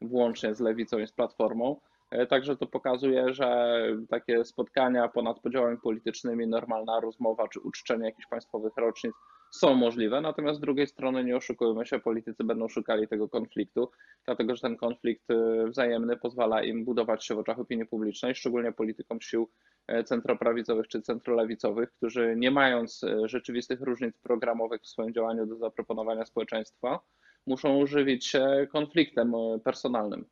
włącznie 0.00 0.54
z 0.54 0.60
lewicą 0.60 0.98
i 0.98 1.06
z 1.06 1.12
platformą. 1.12 1.80
E, 2.11 2.26
także 2.26 2.56
to 2.56 2.66
pokazuje, 2.66 3.34
że 3.34 3.78
takie 4.08 4.44
spotkania 4.44 5.08
ponad 5.08 5.40
podziałami 5.40 5.78
politycznymi, 5.78 6.46
normalna 6.46 7.00
rozmowa 7.00 7.49
czy 7.49 7.61
uczczenie 7.61 8.04
jakichś 8.04 8.26
państwowych 8.26 8.73
rocznic 8.76 9.14
są 9.50 9.75
możliwe, 9.75 10.20
natomiast 10.20 10.58
z 10.58 10.61
drugiej 10.61 10.87
strony 10.87 11.25
nie 11.25 11.37
oszukujmy 11.37 11.87
się, 11.87 11.99
politycy 11.99 12.44
będą 12.44 12.68
szukali 12.68 13.08
tego 13.08 13.28
konfliktu, 13.28 13.90
dlatego 14.25 14.56
że 14.56 14.62
ten 14.62 14.76
konflikt 14.76 15.30
y, 15.30 15.68
wzajemny 15.68 16.16
pozwala 16.16 16.62
im 16.62 16.84
budować 16.84 17.25
się 17.25 17.34
w 17.34 17.38
oczach 17.38 17.58
opinii 17.58 17.87
publicznej, 17.87 18.34
szczególnie 18.34 18.73
politykom 18.73 19.20
sił 19.20 19.50
e, 19.87 20.04
centroprawicowych 20.04 20.88
czy 20.88 21.02
centrolewicowych, 21.02 21.92
którzy 21.92 22.34
nie 22.37 22.50
mając 22.50 23.04
e, 23.04 23.28
rzeczywistych 23.28 23.80
różnic 23.80 24.18
programowych 24.18 24.82
w 24.82 24.88
swoim 24.88 25.14
działaniu 25.14 25.46
do 25.46 25.56
zaproponowania 25.56 26.25
społeczeństwa, 26.25 27.00
muszą 27.46 27.87
żywić 27.87 28.26
się 28.26 28.66
konfliktem 28.73 29.34
e, 29.34 29.58
personalnym. 29.64 30.25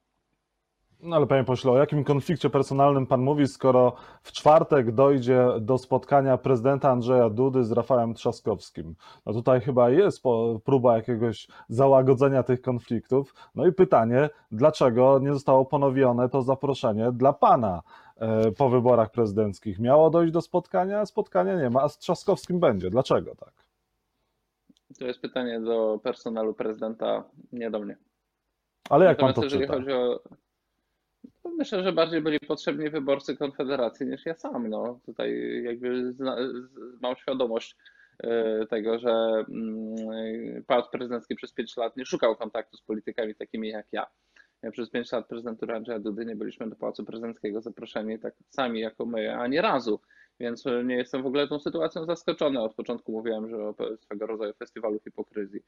No 1.03 1.17
ale 1.17 1.27
panie 1.27 1.45
pośle, 1.45 1.71
o 1.73 1.79
jakim 1.79 2.05
konflikcie 2.05 2.51
personalnym 2.51 3.07
pan 3.07 3.21
mówi, 3.21 3.47
skoro 3.47 3.93
w 4.23 4.33
czwartek 4.33 4.93
dojdzie 4.93 5.47
do 5.61 5.79
spotkania 5.79 6.39
prezydenta 6.39 6.91
Andrzeja 6.91 7.31
Dudy 7.31 7.65
z 7.65 7.73
Rafałem 7.73 8.15
Trzaskowskim? 8.15 8.95
No 9.27 9.33
tutaj 9.33 9.61
chyba 9.61 9.91
jest 9.91 10.23
próba 10.65 10.97
jakiegoś 10.97 11.49
załagodzenia 11.69 12.43
tych 12.43 12.61
konfliktów. 12.63 13.35
No 13.55 13.67
i 13.67 13.73
pytanie, 13.73 14.31
dlaczego 14.53 15.19
nie 15.19 15.33
zostało 15.33 15.65
ponowione 15.65 16.29
to 16.29 16.43
zaproszenie 16.43 17.13
dla 17.13 17.33
pana 17.33 17.83
e, 18.17 18.53
po 18.53 18.69
wyborach 18.69 19.11
prezydenckich? 19.11 19.79
Miało 19.79 20.11
dojść 20.11 20.33
do 20.33 20.41
spotkania, 20.41 21.01
a 21.01 21.07
spotkania 21.07 21.55
nie 21.63 21.71
ma, 21.71 21.83
a 21.83 21.89
z 21.89 21.99
Trzaskowskim 21.99 22.61
będzie. 22.61 22.91
Dlaczego 22.91 23.35
tak? 23.35 23.53
To 24.99 25.07
jest 25.07 25.21
pytanie 25.21 25.61
do 25.61 26.01
personelu 26.03 26.55
prezydenta, 26.55 27.25
nie 27.53 27.71
do 27.71 27.81
mnie. 27.81 27.97
Ale 28.91 29.05
jak 29.05 29.19
Natomiast 29.19 29.35
pan 29.35 29.43
to 29.43 29.47
jeżeli 29.47 29.63
czyta? 29.63 29.75
chodzi 29.75 29.93
o 29.93 30.21
Myślę, 31.45 31.83
że 31.83 31.93
bardziej 31.93 32.21
byli 32.21 32.41
potrzebni 32.41 32.91
wyborcy 32.91 33.37
Konfederacji 33.37 34.07
niż 34.07 34.27
ja 34.27 34.35
sam. 34.35 34.69
No, 34.69 35.01
tutaj 35.07 35.63
jakby 35.65 36.13
zna, 36.13 36.37
mam 37.01 37.17
świadomość 37.17 37.77
e, 38.19 38.67
tego, 38.67 38.99
że 38.99 39.11
mm, 39.49 40.65
pałac 40.67 40.91
prezydencki 40.91 41.35
przez 41.35 41.53
5 41.53 41.77
lat 41.77 41.97
nie 41.97 42.07
szukał 42.07 42.37
kontaktu 42.37 42.77
z 42.77 42.83
politykami 42.83 43.35
takimi 43.35 43.69
jak 43.69 43.87
ja. 43.93 44.07
Przez 44.73 44.91
pięć 44.91 45.13
lat 45.13 45.27
prezydentury 45.27 45.75
Andrzeja 45.75 45.99
Dudy 45.99 46.27
nie 46.27 46.37
byliśmy 46.37 46.71
do 46.71 46.77
Pałacu 46.77 47.05
Prezydenckiego 47.05 47.61
zaproszeni 47.61 48.19
tak 48.19 48.35
sami 48.49 48.81
jako 48.81 49.07
my, 49.07 49.37
ani 49.37 49.61
razu. 49.61 50.01
Więc 50.41 50.65
nie 50.85 50.97
jestem 50.97 51.23
w 51.23 51.27
ogóle 51.27 51.49
tą 51.49 51.59
sytuacją 51.59 52.05
zaskoczony. 52.05 52.61
Od 52.61 52.75
początku 52.75 53.13
mówiłem, 53.13 53.49
że 53.49 53.57
o 53.57 53.75
swego 54.01 54.27
rodzaju 54.27 54.53
festiwalu 54.53 55.01
hipokryzji. 55.01 55.61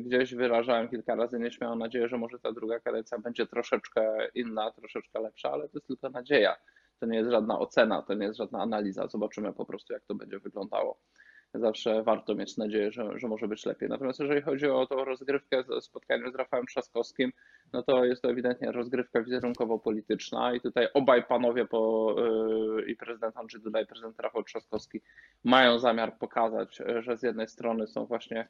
Gdzieś 0.00 0.34
wyrażałem 0.34 0.88
kilka 0.88 1.14
razy 1.14 1.38
nieśmiałą 1.38 1.76
nadzieję, 1.76 2.08
że 2.08 2.18
może 2.18 2.38
ta 2.38 2.52
druga 2.52 2.80
kadencja 2.80 3.18
będzie 3.18 3.46
troszeczkę 3.46 4.28
inna, 4.34 4.70
troszeczkę 4.70 5.20
lepsza, 5.20 5.52
ale 5.52 5.68
to 5.68 5.78
jest 5.78 5.86
tylko 5.86 6.10
nadzieja. 6.10 6.56
To 7.00 7.06
nie 7.06 7.18
jest 7.18 7.30
żadna 7.30 7.58
ocena, 7.58 8.02
to 8.02 8.14
nie 8.14 8.26
jest 8.26 8.38
żadna 8.38 8.62
analiza. 8.62 9.08
Zobaczymy 9.08 9.52
po 9.52 9.64
prostu, 9.64 9.92
jak 9.92 10.04
to 10.04 10.14
będzie 10.14 10.38
wyglądało. 10.38 11.00
Zawsze 11.54 12.02
warto 12.02 12.34
mieć 12.34 12.56
nadzieję, 12.56 12.92
że, 12.92 13.18
że 13.18 13.28
może 13.28 13.48
być 13.48 13.66
lepiej. 13.66 13.88
Natomiast 13.88 14.20
jeżeli 14.20 14.42
chodzi 14.42 14.66
o 14.66 14.86
tą 14.86 15.04
rozgrywkę, 15.04 15.64
spotkanie 15.80 16.30
z 16.30 16.34
Rafałem 16.34 16.66
Trzaskowskim, 16.66 17.32
no 17.72 17.82
to 17.82 18.04
jest 18.04 18.22
to 18.22 18.30
ewidentnie 18.30 18.72
rozgrywka 18.72 19.22
wizerunkowo-polityczna 19.22 20.54
i 20.54 20.60
tutaj 20.60 20.88
obaj 20.94 21.24
panowie 21.24 21.66
po, 21.66 22.14
yy, 22.76 22.82
i 22.82 22.96
prezydent 22.96 23.36
Andrzej 23.36 23.60
Duda 23.60 23.80
i 23.80 23.86
prezydent 23.86 24.20
Rafał 24.20 24.42
Trzaskowski 24.42 25.00
mają 25.44 25.78
zamiar 25.78 26.18
pokazać, 26.18 26.82
że 27.00 27.16
z 27.16 27.22
jednej 27.22 27.48
strony 27.48 27.86
są 27.86 28.06
właśnie 28.06 28.48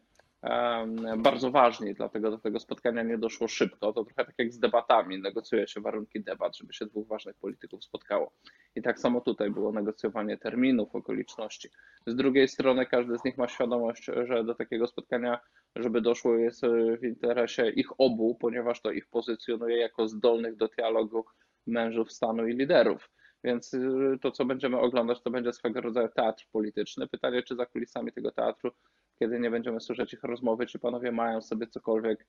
bardzo 1.18 1.50
ważni, 1.50 1.94
dlatego 1.94 2.30
do 2.30 2.38
tego 2.38 2.60
spotkania 2.60 3.02
nie 3.02 3.18
doszło 3.18 3.48
szybko. 3.48 3.92
To 3.92 4.04
trochę 4.04 4.24
tak 4.24 4.34
jak 4.38 4.52
z 4.52 4.58
debatami, 4.58 5.18
negocjuje 5.18 5.68
się 5.68 5.80
warunki 5.80 6.20
debat, 6.20 6.56
żeby 6.56 6.72
się 6.72 6.86
dwóch 6.86 7.08
ważnych 7.08 7.36
polityków 7.36 7.84
spotkało. 7.84 8.32
I 8.74 8.82
tak 8.82 8.98
samo 8.98 9.20
tutaj 9.20 9.50
było 9.50 9.72
negocjowanie 9.72 10.38
terminów, 10.38 10.94
okoliczności. 10.94 11.68
Z 12.06 12.16
drugiej 12.16 12.48
strony 12.48 12.86
każdy 12.86 13.18
z 13.18 13.24
nich 13.24 13.38
ma 13.38 13.48
świadomość, 13.48 14.04
że 14.04 14.44
do 14.44 14.54
takiego 14.54 14.86
spotkania, 14.86 15.40
żeby 15.76 16.00
doszło, 16.00 16.36
jest 16.36 16.62
w 17.00 17.04
interesie 17.04 17.70
ich 17.70 18.00
obu, 18.00 18.34
ponieważ 18.40 18.80
to 18.80 18.90
ich 18.90 19.06
pozycjonuje 19.06 19.76
jako 19.76 20.08
zdolnych 20.08 20.56
do 20.56 20.68
dialogu 20.68 21.24
mężów 21.66 22.12
stanu 22.12 22.46
i 22.46 22.56
liderów. 22.56 23.10
Więc 23.44 23.74
y, 23.74 24.18
to, 24.20 24.30
co 24.30 24.44
będziemy 24.44 24.78
oglądać, 24.78 25.22
to 25.22 25.30
będzie 25.30 25.52
swego 25.52 25.80
rodzaju 25.80 26.08
teatr 26.08 26.46
polityczny. 26.52 27.08
Pytanie, 27.08 27.42
czy 27.42 27.56
za 27.56 27.66
kulisami 27.66 28.12
tego 28.12 28.32
teatru 28.32 28.70
kiedy 29.18 29.40
nie 29.40 29.50
będziemy 29.50 29.80
słyszeć 29.80 30.12
ich 30.12 30.22
rozmowy, 30.22 30.66
czy 30.66 30.78
panowie 30.78 31.12
mają 31.12 31.40
sobie 31.40 31.66
cokolwiek 31.66 32.26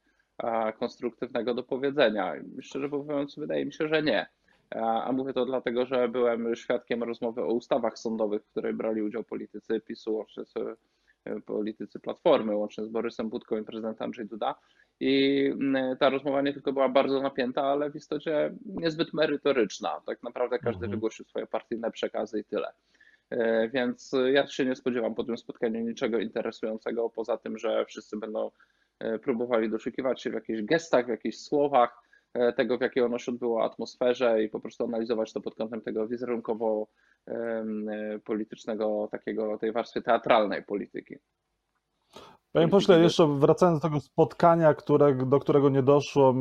konstruktywnego 0.79 1.53
do 1.53 1.63
powiedzenia. 1.63 2.33
Szczerze 2.61 2.87
mówiąc, 2.87 3.35
wydaje 3.35 3.65
mi 3.65 3.73
się, 3.73 3.87
że 3.87 4.03
nie. 4.03 4.25
A 4.75 5.11
mówię 5.11 5.33
to 5.33 5.45
dlatego, 5.45 5.85
że 5.85 6.09
byłem 6.09 6.55
świadkiem 6.55 7.03
rozmowy 7.03 7.41
o 7.41 7.53
ustawach 7.53 7.99
sądowych, 7.99 8.43
w 8.43 8.51
której 8.51 8.73
brali 8.73 9.01
udział 9.01 9.23
politycy 9.23 9.79
PiSu, 9.79 10.13
łącznie 10.13 10.45
z 10.45 10.53
e, 11.25 11.41
politycy 11.41 11.99
Platformy, 11.99 12.55
łącznie 12.55 12.85
z 12.85 12.89
Borysem 12.89 13.29
Budką 13.29 13.57
i 13.57 13.63
prezydentem 13.63 14.05
Andrzej 14.05 14.25
Duda. 14.25 14.55
I 14.99 15.43
ta 15.99 16.09
rozmowa 16.09 16.41
nie 16.41 16.53
tylko 16.53 16.73
była 16.73 16.89
bardzo 16.89 17.21
napięta, 17.21 17.63
ale 17.63 17.91
w 17.91 17.95
istocie 17.95 18.53
niezbyt 18.65 19.13
merytoryczna. 19.13 20.01
Tak 20.05 20.23
naprawdę 20.23 20.59
każdy 20.59 20.85
mhm. 20.85 20.91
wygłosił 20.91 21.25
swoje 21.25 21.47
partyjne 21.47 21.91
przekazy 21.91 22.39
i 22.39 22.43
tyle. 22.43 22.73
E, 23.31 23.69
więc 23.69 24.11
ja 24.33 24.47
się 24.47 24.65
nie 24.65 24.75
spodziewam 24.75 25.15
po 25.15 25.23
tym 25.23 25.37
spotkaniu 25.37 25.79
niczego 25.79 26.19
interesującego, 26.19 27.09
poza 27.09 27.37
tym, 27.37 27.57
że 27.57 27.85
wszyscy 27.85 28.17
będą 28.17 28.51
e, 28.99 29.19
próbowali 29.19 29.69
doszukiwać 29.69 30.21
się 30.21 30.29
w 30.29 30.33
jakichś 30.33 30.61
gestach, 30.61 31.05
w 31.05 31.09
jakichś 31.09 31.37
słowach, 31.37 32.01
e, 32.33 32.53
tego, 32.53 32.77
w 32.77 32.81
jakiej 32.81 33.03
ono 33.03 33.19
się 33.19 33.31
odbyło 33.31 33.63
atmosferze 33.63 34.43
i 34.43 34.49
po 34.49 34.59
prostu 34.59 34.83
analizować 34.83 35.33
to 35.33 35.41
pod 35.41 35.55
kątem 35.55 35.81
tego 35.81 36.07
wizerunkowo-politycznego, 36.07 39.07
takiego, 39.11 39.57
tej 39.57 39.71
warstwy 39.71 40.01
teatralnej 40.01 40.63
polityki. 40.63 41.15
Panie 42.51 42.67
pośle, 42.67 42.99
jeszcze 42.99 43.27
wracając 43.39 43.79
do 43.79 43.87
tego 43.87 43.99
spotkania, 43.99 44.73
które, 44.73 45.15
do 45.15 45.39
którego 45.39 45.69
nie 45.69 45.83
doszło, 45.83 46.35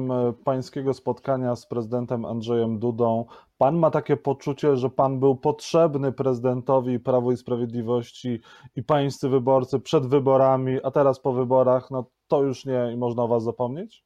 pańskiego 0.44 0.94
spotkania 0.94 1.56
z 1.56 1.66
prezydentem 1.66 2.24
Andrzejem 2.24 2.78
Dudą, 2.78 3.26
pan 3.58 3.78
ma 3.78 3.90
takie 3.90 4.16
poczucie, 4.16 4.76
że 4.76 4.90
pan 4.90 5.20
był 5.20 5.36
potrzebny 5.36 6.12
prezydentowi 6.12 7.00
Prawo 7.00 7.32
i 7.32 7.36
Sprawiedliwości 7.36 8.40
i 8.76 8.82
pańscy 8.82 9.28
wyborcy 9.28 9.80
przed 9.80 10.06
wyborami, 10.06 10.78
a 10.82 10.90
teraz 10.90 11.20
po 11.20 11.32
wyborach, 11.32 11.90
no 11.90 12.10
to 12.28 12.42
już 12.42 12.64
nie 12.64 12.90
i 12.92 12.96
można 12.96 13.22
o 13.22 13.28
was 13.28 13.44
zapomnieć? 13.44 14.04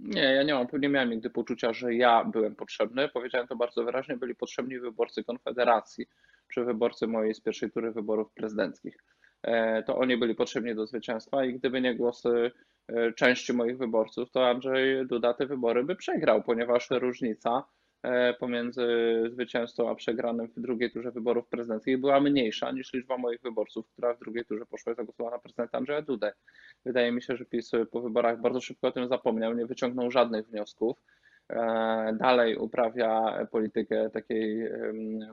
Nie, 0.00 0.22
ja 0.22 0.42
nie 0.42 0.54
mam, 0.54 0.66
nie 0.72 0.88
miałem 0.88 1.10
nigdy 1.10 1.30
poczucia, 1.30 1.72
że 1.72 1.94
ja 1.94 2.24
byłem 2.24 2.56
potrzebny. 2.56 3.08
Powiedziałem 3.08 3.48
to 3.48 3.56
bardzo 3.56 3.84
wyraźnie, 3.84 4.16
byli 4.16 4.34
potrzebni 4.34 4.78
wyborcy 4.78 5.24
Konfederacji, 5.24 6.06
czy 6.52 6.64
wyborcy 6.64 7.06
mojej 7.06 7.34
z 7.34 7.40
pierwszej 7.40 7.70
tury 7.70 7.92
wyborów 7.92 8.32
prezydenckich. 8.34 8.96
E, 9.42 9.82
to 9.82 9.96
oni 9.96 10.16
byli 10.16 10.34
potrzebni 10.34 10.74
do 10.74 10.86
zwycięstwa 10.86 11.44
i 11.44 11.54
gdyby 11.54 11.80
nie 11.80 11.94
głosy 11.94 12.50
e, 12.88 13.12
części 13.12 13.52
moich 13.52 13.78
wyborców, 13.78 14.30
to 14.30 14.48
Andrzej 14.48 15.06
Duda 15.06 15.34
te 15.34 15.46
wybory 15.46 15.84
by 15.84 15.96
przegrał, 15.96 16.42
ponieważ 16.42 16.90
różnica 16.90 17.64
e, 18.02 18.34
pomiędzy 18.34 18.86
zwycięzcą 19.30 19.90
a 19.90 19.94
przegranym 19.94 20.48
w 20.48 20.60
drugiej 20.60 20.90
turze 20.90 21.10
wyborów 21.10 21.48
prezydenckich 21.48 22.00
była 22.00 22.20
mniejsza 22.20 22.72
niż 22.72 22.92
liczba 22.92 23.18
moich 23.18 23.40
wyborców, 23.40 23.88
która 23.92 24.14
w 24.14 24.18
drugiej 24.18 24.44
turze 24.44 24.66
poszła 24.66 24.92
i 24.92 24.96
zagłosowała 24.96 25.30
na 25.30 25.38
prezydenta 25.38 25.78
Andrzeja 25.78 26.02
Dudę. 26.02 26.32
Wydaje 26.84 27.12
mi 27.12 27.22
się, 27.22 27.36
że 27.36 27.44
PiS 27.44 27.70
po 27.90 28.00
wyborach 28.00 28.40
bardzo 28.40 28.60
szybko 28.60 28.88
o 28.88 28.92
tym 28.92 29.08
zapomniał, 29.08 29.54
nie 29.54 29.66
wyciągnął 29.66 30.10
żadnych 30.10 30.46
wniosków. 30.46 30.98
Dalej 32.14 32.56
uprawia 32.56 33.38
politykę 33.50 34.10
takiej, 34.10 34.68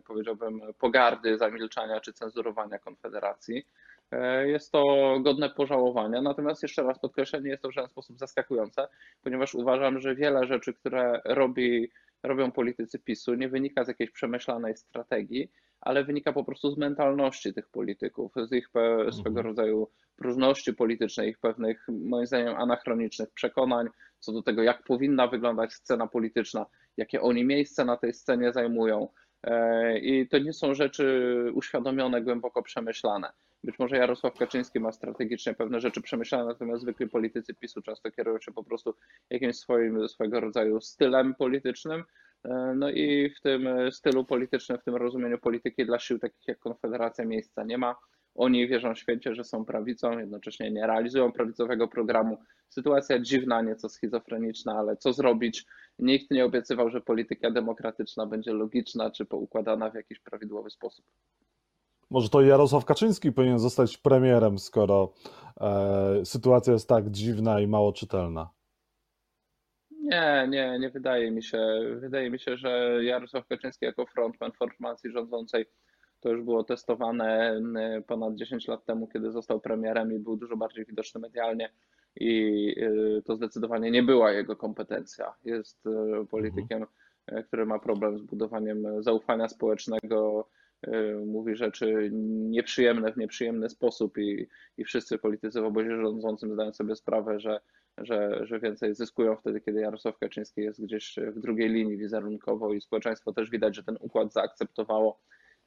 powiedziałbym, 0.08 0.62
pogardy, 0.80 1.38
zamilczania 1.38 2.00
czy 2.00 2.14
cenzurowania 2.14 2.80
Konfederacji. 2.80 3.66
E, 4.12 4.48
jest 4.48 4.72
to 4.72 4.84
godne 5.22 5.50
pożałowania. 5.50 6.22
Natomiast 6.22 6.64
jeszcze 6.64 6.84
raz 6.84 7.00
podkreślę, 7.00 7.42
nie 7.42 7.50
jest 7.50 7.64
to 7.64 7.70
w 7.70 7.74
żaden 7.74 7.90
sposób 7.90 8.18
zaskakujące, 8.18 8.88
ponieważ 9.24 9.56
uważam, 9.56 10.00
że 10.00 10.16
wiele 10.16 10.48
rzeczy, 10.48 10.74
które 10.74 11.22
robi, 11.26 11.92
robią 12.24 12.52
politycy 12.52 13.00
PiSu, 13.00 13.34
nie 13.34 13.50
wynika 13.50 13.84
z 13.84 13.88
jakiejś 13.88 14.12
przemyślanej 14.12 14.78
strategii, 14.78 15.52
ale 15.82 16.04
wynika 16.04 16.34
po 16.34 16.44
prostu 16.44 16.72
z 16.72 16.78
mentalności 16.78 17.54
tych 17.54 17.68
polityków, 17.68 18.32
z 18.50 18.54
ich 18.54 18.70
mhm. 18.76 19.14
swego 19.14 19.42
rodzaju 19.42 19.88
próżności 20.16 20.74
politycznej, 20.74 21.30
ich 21.30 21.40
pewnych, 21.40 21.86
moim 21.88 22.26
zdaniem, 22.26 22.56
anachronicznych 22.56 23.32
przekonań 23.32 23.88
co 24.20 24.32
do 24.32 24.42
tego, 24.42 24.64
jak 24.64 24.84
powinna 24.84 25.28
wyglądać 25.28 25.74
scena 25.74 26.08
polityczna, 26.08 26.66
jakie 26.98 27.22
oni 27.22 27.46
miejsce 27.46 27.86
na 27.86 27.98
tej 27.98 28.14
scenie 28.14 28.54
zajmują. 28.54 29.08
E, 29.44 30.00
I 30.00 30.28
to 30.28 30.38
nie 30.38 30.54
są 30.54 30.74
rzeczy 30.74 31.34
uświadomione, 31.54 32.22
głęboko 32.22 32.64
przemyślane. 32.64 33.32
Być 33.64 33.80
może 33.80 33.98
Jarosław 33.98 34.38
Kaczyński 34.38 34.80
ma 34.80 34.92
strategicznie 34.92 35.54
pewne 35.54 35.80
rzeczy 35.80 36.02
przemyślane, 36.02 36.46
natomiast 36.46 36.82
zwykli 36.82 37.10
politycy 37.10 37.54
PiSu 37.54 37.82
często 37.82 38.12
kierują 38.12 38.40
się 38.40 38.52
po 38.52 38.64
prostu 38.64 38.96
jakimś 39.30 39.56
swoim, 39.56 40.10
swojego 40.10 40.40
rodzaju 40.40 40.82
stylem 40.82 41.36
politycznym. 41.36 42.04
E, 42.44 42.74
no 42.76 42.90
i 42.90 43.30
w 43.38 43.42
tym 43.42 43.70
stylu 43.92 44.26
politycznym, 44.26 44.78
w 44.78 44.84
tym 44.84 44.96
rozumieniu 44.96 45.38
polityki 45.38 45.86
dla 45.86 46.00
sił 46.00 46.20
takich 46.20 46.48
jak 46.48 46.60
Konfederacja 46.60 47.26
miejsca 47.26 47.64
nie 47.64 47.78
ma. 47.78 47.96
Oni 48.36 48.68
wierzą 48.68 48.96
święcie, 48.96 49.36
że 49.36 49.44
są 49.44 49.66
prawicą, 49.66 50.20
jednocześnie 50.20 50.72
nie 50.72 50.88
realizują 50.88 51.32
prawicowego 51.32 51.88
programu. 51.88 52.38
Sytuacja 52.70 53.20
dziwna, 53.20 53.62
nieco 53.62 53.90
schizofreniczna, 53.90 54.74
ale 54.74 54.98
co 54.98 55.14
zrobić? 55.14 55.66
Nikt 56.00 56.32
nie 56.32 56.46
obiecywał, 56.46 56.90
że 56.90 57.02
polityka 57.02 57.52
demokratyczna 57.52 58.26
będzie 58.26 58.54
logiczna 58.54 59.12
czy 59.12 59.26
poukładana 59.26 59.90
w 59.90 59.96
jakiś 59.96 60.20
prawidłowy 60.20 60.70
sposób. 60.70 61.06
Może 62.10 62.30
to 62.30 62.42
Jarosław 62.42 62.86
Kaczyński 62.86 63.32
powinien 63.32 63.60
zostać 63.60 63.98
premierem, 63.98 64.60
skoro 64.60 65.14
e, 65.62 66.26
sytuacja 66.26 66.74
jest 66.74 66.90
tak 66.90 67.10
dziwna 67.10 67.60
i 67.60 67.68
mało 67.68 67.94
czytelna. 67.94 68.50
Nie, 69.92 70.48
nie, 70.50 70.80
nie 70.80 70.90
wydaje 70.90 71.32
mi 71.32 71.44
się. 71.44 71.68
Wydaje 72.00 72.30
mi 72.30 72.40
się, 72.40 72.58
że 72.58 73.00
Jarosław 73.04 73.48
Kaczyński 73.48 73.86
jako 73.86 74.06
frontman 74.06 74.52
formacji 74.52 75.12
rządzącej 75.12 75.66
to 76.20 76.30
już 76.30 76.44
było 76.44 76.64
testowane 76.64 77.62
ponad 78.08 78.36
10 78.36 78.68
lat 78.68 78.86
temu, 78.86 79.08
kiedy 79.08 79.32
został 79.32 79.60
premierem 79.60 80.14
i 80.14 80.20
był 80.20 80.38
dużo 80.38 80.58
bardziej 80.58 80.86
widoczny 80.86 81.22
medialnie 81.22 81.70
i 82.16 82.76
y, 82.78 83.22
to 83.26 83.36
zdecydowanie 83.36 83.92
nie 83.92 84.04
była 84.04 84.32
jego 84.32 84.56
kompetencja. 84.56 85.34
Jest 85.44 85.86
y, 85.86 86.26
politykiem, 86.26 86.86
mhm. 87.28 87.44
który 87.44 87.66
ma 87.66 87.80
problem 87.80 88.18
z 88.18 88.22
budowaniem 88.22 89.04
zaufania 89.04 89.48
społecznego, 89.48 90.48
mówi 91.26 91.56
rzeczy 91.56 92.10
nieprzyjemne 92.50 93.14
w 93.14 93.18
nieprzyjemny 93.18 93.70
sposób 93.70 94.18
i, 94.18 94.48
i 94.78 94.84
wszyscy 94.84 95.18
politycy 95.18 95.62
w 95.62 95.66
obozie 95.66 96.02
rządzącym 96.02 96.54
zdają 96.54 96.74
sobie 96.74 96.96
sprawę, 96.96 97.40
że, 97.40 97.60
że, 97.98 98.46
że 98.46 98.60
więcej 98.60 98.96
zyskują 98.96 99.36
wtedy, 99.36 99.62
kiedy 99.62 99.82
Jarosław 99.82 100.18
Kaczyński 100.18 100.62
jest 100.62 100.84
gdzieś 100.84 101.16
w 101.36 101.40
drugiej 101.40 101.70
linii 101.70 101.98
wizerunkowo 101.98 102.74
i 102.74 102.82
społeczeństwo 102.82 103.34
też 103.34 103.50
widać, 103.50 103.76
że 103.76 103.84
ten 103.84 103.98
układ 104.00 104.34
zaakceptowało 104.34 105.20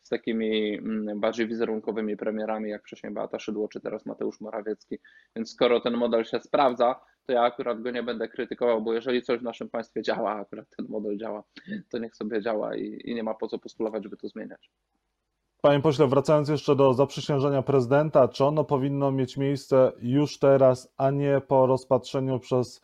z 0.03 0.09
takimi 0.09 0.79
mm, 0.79 1.21
bardziej 1.21 1.47
wizerunkowymi 1.47 2.17
premierami, 2.17 2.71
jak 2.71 2.83
wcześniej 2.83 3.13
Beata 3.13 3.39
Szydło, 3.39 3.69
czy 3.69 3.81
teraz 3.81 4.07
Mateusz 4.07 4.41
Morawiecki. 4.41 4.99
Więc 5.37 5.51
skoro 5.51 5.81
ten 5.81 5.97
model 5.97 6.25
się 6.25 6.41
sprawdza, 6.41 7.01
to 7.27 7.33
ja 7.33 7.43
akurat 7.43 7.83
go 7.83 7.91
nie 7.91 8.03
będę 8.03 8.29
krytykował, 8.29 8.83
bo 8.83 8.95
jeżeli 8.95 9.23
coś 9.23 9.41
w 9.41 9.43
naszym 9.43 9.69
państwie 9.69 10.03
działa, 10.03 10.35
akurat 10.35 10.67
ten 10.77 10.87
model 10.89 11.19
działa, 11.19 11.45
to 11.91 11.99
niech 11.99 12.17
sobie 12.17 12.43
działa 12.43 12.77
i, 12.77 13.01
i 13.05 13.15
nie 13.15 13.23
ma 13.23 13.35
po 13.35 13.49
co 13.49 13.59
postulować, 13.59 14.03
żeby 14.03 14.17
to 14.17 14.29
zmieniać. 14.29 14.71
Panie 15.63 15.81
pośle, 15.81 16.07
wracając 16.07 16.49
jeszcze 16.49 16.77
do 16.77 16.95
zaprzysiężenia 16.95 17.63
prezydenta, 17.63 18.29
czy 18.29 18.45
ono 18.45 18.65
powinno 18.65 19.13
mieć 19.13 19.37
miejsce 19.37 19.93
już 20.01 20.39
teraz, 20.39 20.95
a 20.97 21.11
nie 21.11 21.41
po 21.49 21.67
rozpatrzeniu 21.67 22.39
przez 22.39 22.81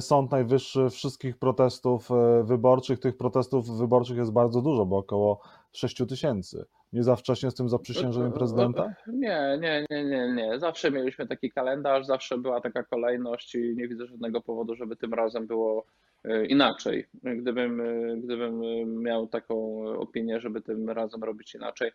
Sąd 0.00 0.30
Najwyższy 0.30 0.90
wszystkich 0.90 1.36
protestów 1.38 2.08
wyborczych. 2.42 2.98
Tych 2.98 3.16
protestów 3.16 3.78
wyborczych 3.78 4.16
jest 4.16 4.32
bardzo 4.32 4.62
dużo, 4.62 4.86
bo 4.86 4.96
około 4.96 5.40
6 5.72 6.02
tysięcy. 6.08 6.64
Nie 6.92 7.02
za 7.02 7.16
wcześnie 7.16 7.50
z 7.50 7.54
tym 7.54 7.68
zaprzysiężeniem 7.68 8.32
prezydenta? 8.32 8.94
Nie, 9.06 9.58
nie, 9.60 9.86
nie, 9.90 10.04
nie, 10.04 10.32
nie. 10.32 10.58
Zawsze 10.58 10.90
mieliśmy 10.90 11.26
taki 11.26 11.50
kalendarz, 11.50 12.06
zawsze 12.06 12.38
była 12.38 12.60
taka 12.60 12.82
kolejność 12.82 13.54
i 13.54 13.76
nie 13.76 13.88
widzę 13.88 14.06
żadnego 14.06 14.40
powodu, 14.40 14.74
żeby 14.74 14.96
tym 14.96 15.14
razem 15.14 15.46
było 15.46 15.84
e, 16.24 16.46
inaczej. 16.46 17.06
Gdybym, 17.22 17.80
e, 17.80 18.16
gdybym 18.16 18.62
miał 19.02 19.26
taką 19.26 19.84
opinię, 19.98 20.40
żeby 20.40 20.60
tym 20.62 20.90
razem 20.90 21.24
robić 21.24 21.54
inaczej, 21.54 21.90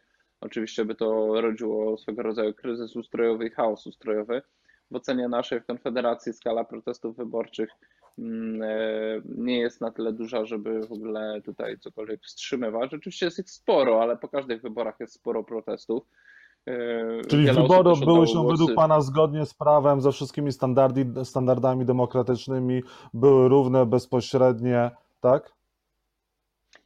oczywiście 0.45 0.85
by 0.85 0.95
to 0.95 1.41
rodziło 1.41 1.97
swego 1.97 2.21
rodzaju 2.21 2.53
kryzys 2.53 2.95
ustrojowy 2.95 3.47
i 3.47 3.49
chaos 3.49 3.87
ustrojowy. 3.87 4.41
W 4.91 4.95
ocenie 4.95 5.27
naszej 5.27 5.61
w 5.61 5.65
Konfederacji 5.65 6.33
skala 6.33 6.63
protestów 6.63 7.17
wyborczych 7.17 7.69
Mm, 8.19 8.61
e, 8.61 9.21
nie 9.25 9.59
jest 9.59 9.81
na 9.81 9.91
tyle 9.91 10.13
duża, 10.13 10.45
żeby 10.45 10.87
w 10.87 10.91
ogóle 10.91 11.41
tutaj 11.41 11.79
cokolwiek 11.79 12.23
wstrzymywać. 12.23 12.93
Oczywiście 12.93 13.25
jest 13.25 13.39
ich 13.39 13.49
sporo, 13.49 14.01
ale 14.01 14.17
po 14.17 14.27
każdych 14.27 14.61
wyborach 14.61 14.99
jest 14.99 15.13
sporo 15.13 15.43
protestów. 15.43 16.03
E, 16.67 17.21
Czyli 17.27 17.45
Wiele 17.45 17.61
wybory 17.61 17.91
były 18.05 18.27
się 18.27 18.47
według 18.47 18.73
Pana 18.75 19.01
zgodnie 19.01 19.45
z 19.45 19.53
prawem, 19.53 20.01
ze 20.01 20.11
wszystkimi 20.11 20.51
standardami 21.23 21.85
demokratycznymi, 21.85 22.83
były 23.13 23.49
równe, 23.49 23.85
bezpośrednie, 23.85 24.91
tak? 25.21 25.54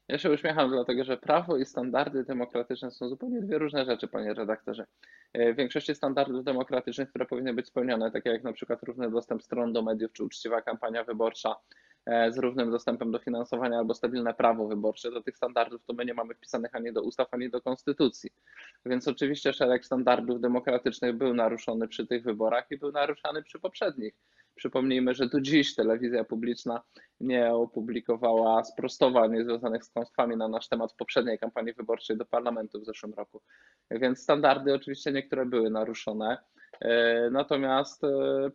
Ja 0.09 0.17
się 0.17 0.31
uśmiecham, 0.31 0.69
dlatego 0.69 1.03
że 1.03 1.17
prawo 1.17 1.57
i 1.57 1.65
standardy 1.65 2.23
demokratyczne 2.23 2.91
są 2.91 3.09
zupełnie 3.09 3.41
dwie 3.41 3.57
różne 3.57 3.85
rzeczy, 3.85 4.07
panie 4.07 4.33
redaktorze. 4.33 4.85
E, 5.33 5.53
w 5.53 5.55
większości 5.55 5.95
standardów 5.95 6.43
demokratycznych, 6.43 7.09
które 7.09 7.25
powinny 7.25 7.53
być 7.53 7.67
spełnione, 7.67 8.11
takie 8.11 8.29
jak 8.29 8.43
na 8.43 8.53
przykład 8.53 8.83
równy 8.83 9.11
dostęp 9.11 9.43
stron 9.43 9.73
do 9.73 9.81
mediów 9.81 10.11
czy 10.13 10.23
uczciwa 10.23 10.61
kampania 10.61 11.03
wyborcza 11.03 11.55
e, 12.05 12.31
z 12.31 12.37
równym 12.37 12.71
dostępem 12.71 13.11
do 13.11 13.19
finansowania 13.19 13.77
albo 13.77 13.93
stabilne 13.93 14.33
prawo 14.33 14.67
wyborcze, 14.67 15.11
do 15.11 15.23
tych 15.23 15.37
standardów 15.37 15.85
to 15.85 15.93
my 15.93 16.05
nie 16.05 16.13
mamy 16.13 16.33
wpisanych 16.33 16.75
ani 16.75 16.93
do 16.93 17.01
ustaw, 17.01 17.27
ani 17.31 17.49
do 17.49 17.61
konstytucji. 17.61 18.29
Więc 18.85 19.07
oczywiście 19.07 19.53
szereg 19.53 19.85
standardów 19.85 20.41
demokratycznych 20.41 21.17
był 21.17 21.33
naruszony 21.33 21.87
przy 21.87 22.07
tych 22.07 22.23
wyborach 22.23 22.65
i 22.71 22.77
był 22.77 22.91
naruszany 22.91 23.43
przy 23.43 23.59
poprzednich. 23.59 24.13
Przypomnijmy, 24.59 25.15
że 25.15 25.27
do 25.27 25.41
dziś 25.41 25.75
telewizja 25.75 26.23
publiczna 26.23 26.81
nie 27.19 27.53
opublikowała 27.53 28.63
sprostowań 28.63 29.43
związanych 29.43 29.83
z 29.83 29.89
kłamstwami 29.89 30.37
na 30.37 30.47
nasz 30.47 30.67
temat 30.67 30.93
w 30.93 30.95
poprzedniej 30.95 31.39
kampanii 31.39 31.73
wyborczej 31.73 32.17
do 32.17 32.25
parlamentu 32.25 32.81
w 32.81 32.85
zeszłym 32.85 33.13
roku. 33.13 33.41
Więc 33.91 34.19
standardy 34.19 34.73
oczywiście 34.73 35.11
niektóre 35.11 35.45
były 35.45 35.69
naruszone. 35.69 36.37
E, 36.81 37.29
natomiast 37.29 38.03
e, 38.03 38.07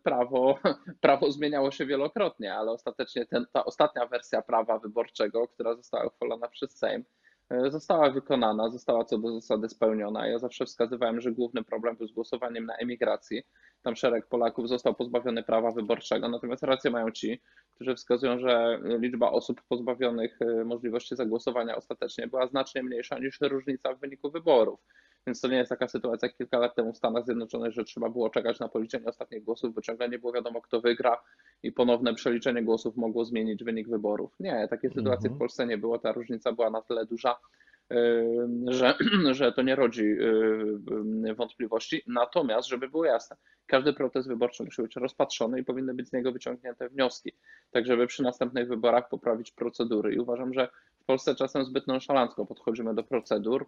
prawo, 0.03 0.59
prawo 1.01 1.33
zmieniało 1.33 1.71
się 1.71 1.87
wielokrotnie, 1.87 2.55
ale 2.55 2.71
ostatecznie 2.71 3.27
ten, 3.27 3.47
ta 3.53 3.65
ostatnia 3.65 4.07
wersja 4.07 4.43
prawa 4.43 4.79
wyborczego, 4.79 5.49
która 5.49 5.75
została 5.77 6.07
uchwalona 6.07 6.49
przez 6.49 6.79
Sejm, 6.79 7.05
e, 7.51 7.71
została 7.71 8.11
wykonana, 8.11 8.71
została 8.71 9.05
co 9.05 9.19
do 9.19 9.41
zasady 9.41 9.69
spełniona. 9.69 10.27
Ja 10.27 10.39
zawsze 10.39 10.65
wskazywałem, 10.65 11.21
że 11.21 11.33
główny 11.33 11.65
problem 11.65 11.97
był 11.97 12.09
z 12.09 12.13
głosowaniem 12.13 12.67
na 12.67 12.77
emigracji, 12.77 13.43
tam 13.85 13.97
szereg 13.97 14.26
Polaków 14.26 14.69
został 14.69 14.95
pozbawiony 14.95 15.43
prawa 15.43 15.71
wyborczego. 15.71 16.29
Natomiast 16.29 16.62
rację 16.62 16.91
mają 16.91 17.11
ci, 17.11 17.41
którzy 17.75 17.95
wskazują, 17.95 18.38
że 18.38 18.81
liczba 18.85 19.31
osób 19.31 19.62
pozbawionych 19.69 20.38
y, 20.43 20.64
możliwości 20.64 21.17
zagłosowania 21.17 21.76
ostatecznie 21.76 22.29
była 22.29 22.47
znacznie 22.47 22.83
mniejsza 22.83 23.19
niż 23.19 23.41
różnica 23.41 23.95
w 23.95 24.00
wyniku 24.00 24.31
wyborów. 24.31 24.81
Więc 25.26 25.41
to 25.41 25.49
nie 25.49 25.57
jest 25.57 25.69
taka 25.69 25.88
sytuacja 25.88 26.29
jak 26.29 26.37
kilka 26.37 26.59
lat 26.59 26.75
temu 26.75 26.93
w 26.93 26.97
Stanach 26.97 27.25
Zjednoczonych, 27.25 27.73
że 27.73 27.85
trzeba 27.85 28.11
było 28.11 28.31
czekać 28.31 28.61
na 28.61 28.69
policzenie 28.69 29.07
ostatnich 29.07 29.45
głosów, 29.45 29.75
bo 29.75 29.81
ciągle 29.81 30.09
nie 30.09 30.19
było 30.19 30.33
wiadomo, 30.33 30.61
kto 30.61 30.81
wygra 30.81 31.23
i 31.62 31.73
ponowne 31.73 32.14
przeliczenie 32.14 32.62
głosów 32.62 32.97
mogło 32.97 33.25
zmienić 33.25 33.64
wynik 33.64 33.88
wyborów. 33.88 34.37
Nie, 34.41 34.69
takiej 34.71 34.91
sytuacji 34.91 35.29
w 35.29 35.33
mhm. 35.33 35.38
Polsce 35.38 35.67
nie 35.67 35.79
było. 35.79 35.99
Ta 35.99 36.12
różnica 36.12 36.53
była 36.53 36.71
na 36.71 36.83
tyle 36.83 37.07
duża, 37.07 37.37
że, 38.67 38.94
że 39.33 39.53
to 39.53 39.62
nie 39.62 39.77
rodzi 39.77 40.16
wątpliwości. 41.37 42.03
Natomiast, 42.07 42.68
żeby 42.68 42.88
było 42.88 43.05
jasne, 43.05 43.37
każdy 43.66 43.92
protest 43.92 44.29
wyborczy 44.29 44.64
musi 44.64 44.83
być 44.83 44.97
rozpatrzony 44.97 45.61
i 45.61 45.64
powinny 45.64 45.94
być 45.94 46.09
z 46.09 46.12
niego 46.12 46.33
wyciągnięte 46.33 46.88
wnioski, 46.88 47.33
tak 47.70 47.87
żeby 47.87 48.07
przy 48.07 48.23
następnych 48.23 48.68
wyborach 48.68 49.09
poprawić 49.09 49.53
procedury. 49.53 50.14
I 50.14 50.18
uważam, 50.18 50.55
że 50.55 50.68
w 51.01 51.05
Polsce 51.05 51.35
czasem 51.35 51.64
zbyt 51.64 51.87
nonszalancko 51.87 52.47
podchodzimy 52.47 52.94
do 52.94 53.03
procedur. 53.03 53.66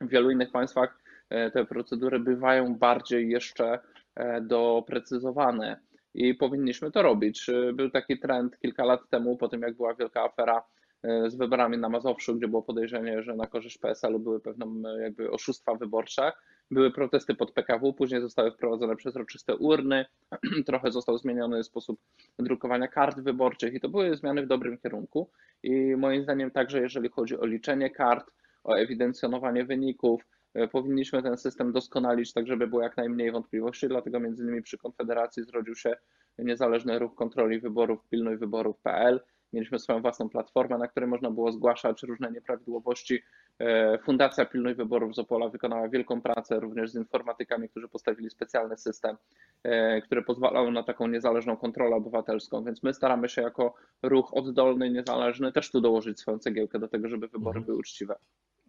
W 0.00 0.08
wielu 0.08 0.30
innych 0.30 0.50
państwach 0.50 1.02
e, 1.30 1.50
te 1.50 1.64
procedury 1.64 2.18
bywają 2.20 2.74
bardziej 2.74 3.30
jeszcze 3.30 3.78
e, 4.14 4.40
doprecyzowane 4.40 5.80
i 6.14 6.34
powinniśmy 6.34 6.90
to 6.90 7.02
robić. 7.02 7.46
Był 7.74 7.90
taki 7.90 8.18
trend 8.18 8.58
kilka 8.58 8.84
lat 8.84 9.00
temu, 9.10 9.36
po 9.36 9.48
tym 9.48 9.62
jak 9.62 9.76
była 9.76 9.94
wielka 9.94 10.22
afera 10.22 10.62
E, 10.62 10.81
z 11.26 11.34
wyborami 11.34 11.78
na 11.78 11.88
Mazowszu, 11.88 12.36
gdzie 12.36 12.48
było 12.48 12.62
podejrzenie, 12.62 13.22
że 13.22 13.34
na 13.34 13.46
korzyść 13.46 13.78
PSL-u 13.78 14.18
były 14.18 14.40
pewne 14.40 15.02
jakby 15.02 15.30
oszustwa 15.30 15.74
wyborcze. 15.74 16.32
Były 16.70 16.90
protesty 16.90 17.34
pod 17.34 17.52
PKW, 17.52 17.92
później 17.92 18.20
zostały 18.20 18.52
wprowadzone 18.52 18.96
przezroczyste 18.96 19.56
urny, 19.56 20.04
trochę 20.66 20.90
został 20.90 21.18
zmieniony 21.18 21.64
sposób 21.64 22.00
drukowania 22.38 22.88
kart 22.88 23.20
wyborczych 23.20 23.74
i 23.74 23.80
to 23.80 23.88
były 23.88 24.16
zmiany 24.16 24.42
w 24.42 24.46
dobrym 24.46 24.78
kierunku. 24.78 25.30
I 25.62 25.96
moim 25.96 26.22
zdaniem 26.22 26.50
także 26.50 26.80
jeżeli 26.80 27.08
chodzi 27.08 27.38
o 27.38 27.46
liczenie 27.46 27.90
kart, 27.90 28.30
o 28.64 28.74
ewidencjonowanie 28.74 29.64
wyników, 29.64 30.22
e, 30.54 30.68
powinniśmy 30.68 31.22
ten 31.22 31.36
system 31.36 31.72
doskonalić, 31.72 32.32
tak 32.32 32.46
żeby 32.46 32.66
było 32.66 32.82
jak 32.82 32.96
najmniej 32.96 33.32
wątpliwości, 33.32 33.88
dlatego 33.88 34.20
między 34.20 34.42
innymi 34.42 34.62
przy 34.62 34.78
Konfederacji 34.78 35.44
zrodził 35.44 35.74
się 35.74 35.96
niezależny 36.38 36.98
ruch 36.98 37.14
kontroli 37.14 37.60
wyborów 37.60 38.08
pilnuj 38.10 38.36
wyborów.pl, 38.36 39.20
Mieliśmy 39.52 39.78
swoją 39.78 40.02
własną 40.02 40.28
platformę, 40.28 40.78
na 40.78 40.88
której 40.88 41.08
można 41.08 41.30
było 41.30 41.52
zgłaszać 41.52 42.02
różne 42.02 42.30
nieprawidłowości. 42.30 43.22
E, 43.58 43.98
Fundacja 43.98 44.44
Pilność 44.46 44.76
Wyborów 44.76 45.14
z 45.14 45.18
Opola 45.18 45.48
wykonała 45.48 45.88
wielką 45.88 46.20
pracę 46.20 46.60
również 46.60 46.90
z 46.90 46.94
informatykami, 46.94 47.68
którzy 47.68 47.88
postawili 47.88 48.30
specjalny 48.30 48.76
system, 48.76 49.16
e, 49.62 50.02
który 50.02 50.22
pozwalał 50.22 50.70
na 50.70 50.82
taką 50.82 51.06
niezależną 51.06 51.56
kontrolę 51.56 51.96
obywatelską. 51.96 52.64
Więc 52.64 52.82
my 52.82 52.94
staramy 52.94 53.28
się 53.28 53.42
jako 53.42 53.74
ruch 54.02 54.34
oddolny, 54.34 54.90
niezależny 54.90 55.52
też 55.52 55.70
tu 55.70 55.80
dołożyć 55.80 56.20
swoją 56.20 56.38
cegiełkę 56.38 56.78
do 56.78 56.88
tego, 56.88 57.08
żeby 57.08 57.28
wybory 57.28 57.58
mhm. 57.58 57.64
były 57.64 57.78
uczciwe 57.78 58.14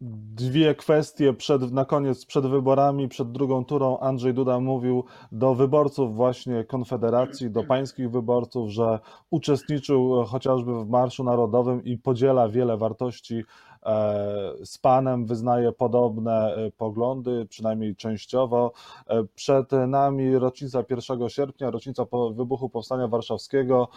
dwie 0.02 0.76
kwestie 0.76 1.34
przed, 1.34 1.72
na 1.72 1.86
koniec, 1.86 2.26
przed 2.26 2.48
wyborami, 2.48 3.10
przed 3.10 3.32
drugą 3.32 3.66
turą. 3.66 4.00
Andrzej 4.00 4.34
Duda 4.34 4.60
mówił 4.60 5.04
do 5.32 5.56
wyborców 5.56 6.16
właśnie 6.16 6.64
Konfederacji, 6.64 7.52
do 7.52 7.64
pańskich 7.64 8.12
wyborców, 8.12 8.70
że 8.70 9.00
uczestniczył 9.30 10.24
chociażby 10.24 10.86
w 10.86 10.90
Marszu 10.90 11.24
Narodowym 11.24 11.84
i 11.84 11.98
podziela 11.98 12.50
wiele 12.50 12.78
wartości 12.78 13.44
e, 13.84 14.54
z 14.64 14.78
panem, 14.78 15.26
wyznaje 15.26 15.72
podobne 15.72 16.56
e, 16.56 16.72
poglądy, 16.72 17.46
przynajmniej 17.50 17.96
częściowo. 17.96 18.72
E, 19.08 19.24
przed 19.36 19.72
nami 19.88 20.38
rocznica 20.38 20.84
1 20.90 21.30
sierpnia, 21.30 21.72
rocznica 21.72 22.06
wybuchu 22.34 22.70
Powstania 22.70 23.08
Warszawskiego. 23.08 23.88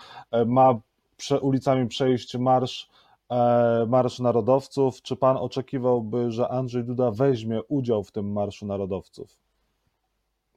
Ma 0.46 0.74
ulicami 1.40 1.88
przejść 1.88 2.36
marsz 2.36 2.88
Marsz 3.86 4.18
Narodowców. 4.18 5.02
Czy 5.02 5.16
pan 5.16 5.36
oczekiwałby, 5.36 6.30
że 6.30 6.48
Andrzej 6.48 6.84
Duda 6.84 7.10
weźmie 7.10 7.62
udział 7.68 8.04
w 8.04 8.12
tym 8.12 8.32
Marszu 8.32 8.66
Narodowców 8.66 9.38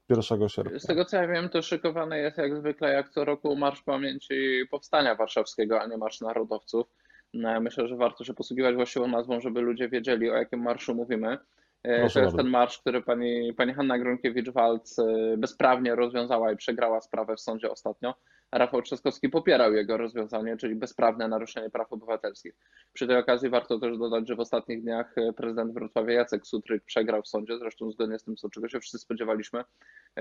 1 0.09 0.49
sierpnia? 0.49 0.79
Z 0.79 0.85
tego 0.85 1.05
co 1.05 1.17
ja 1.17 1.27
wiem, 1.27 1.49
to 1.49 1.61
szykowany 1.61 2.19
jest 2.19 2.37
jak 2.37 2.55
zwykle, 2.57 2.93
jak 2.93 3.09
co 3.09 3.25
roku 3.25 3.55
Marsz 3.55 3.81
Pamięci 3.81 4.65
Powstania 4.71 5.15
Warszawskiego, 5.15 5.81
a 5.81 5.87
nie 5.87 5.97
Marsz 5.97 6.21
Narodowców. 6.21 6.87
No, 7.33 7.61
myślę, 7.61 7.87
że 7.87 7.95
warto 7.95 8.23
się 8.23 8.33
posługiwać 8.33 8.75
właściwą 8.75 9.07
nazwą, 9.07 9.41
żeby 9.41 9.61
ludzie 9.61 9.89
wiedzieli, 9.89 10.29
o 10.29 10.33
jakim 10.33 10.61
marszu 10.61 10.95
mówimy. 10.95 11.37
E, 11.83 11.99
Proszę 11.99 12.13
to 12.13 12.19
jest 12.19 12.31
bardzo. 12.31 12.37
ten 12.37 12.47
marsz, 12.47 12.79
który 12.79 13.01
pani, 13.01 13.53
pani 13.53 13.73
Hanna 13.73 13.99
Gronkiewicz-Walc 13.99 14.99
e, 14.99 15.37
bezprawnie 15.37 15.95
rozwiązała 15.95 16.51
i 16.51 16.57
przegrała 16.57 17.01
sprawę 17.01 17.35
w 17.35 17.41
sądzie 17.41 17.71
ostatnio. 17.71 18.15
Rafał 18.51 18.81
Trzaskowski 18.81 19.29
popierał 19.29 19.73
jego 19.73 19.97
rozwiązanie, 19.97 20.57
czyli 20.57 20.75
bezprawne 20.75 21.27
naruszenie 21.27 21.69
praw 21.69 21.93
obywatelskich. 21.93 22.53
Przy 22.93 23.07
tej 23.07 23.17
okazji 23.17 23.49
warto 23.49 23.79
też 23.79 23.97
dodać, 23.97 24.27
że 24.27 24.35
w 24.35 24.39
ostatnich 24.39 24.81
dniach 24.81 25.17
e, 25.17 25.33
prezydent 25.33 25.73
Wrocławia 25.73 26.13
Jacek 26.13 26.47
Sutryk 26.47 26.83
przegrał 26.83 27.21
w 27.21 27.27
sądzie, 27.27 27.57
zresztą 27.57 27.91
zgodnie 27.91 28.19
z 28.19 28.23
tym, 28.23 28.35
co, 28.35 28.49
czego 28.49 28.69
się 28.69 28.79
wszyscy 28.79 28.99
spodziewaliśmy, 28.99 29.63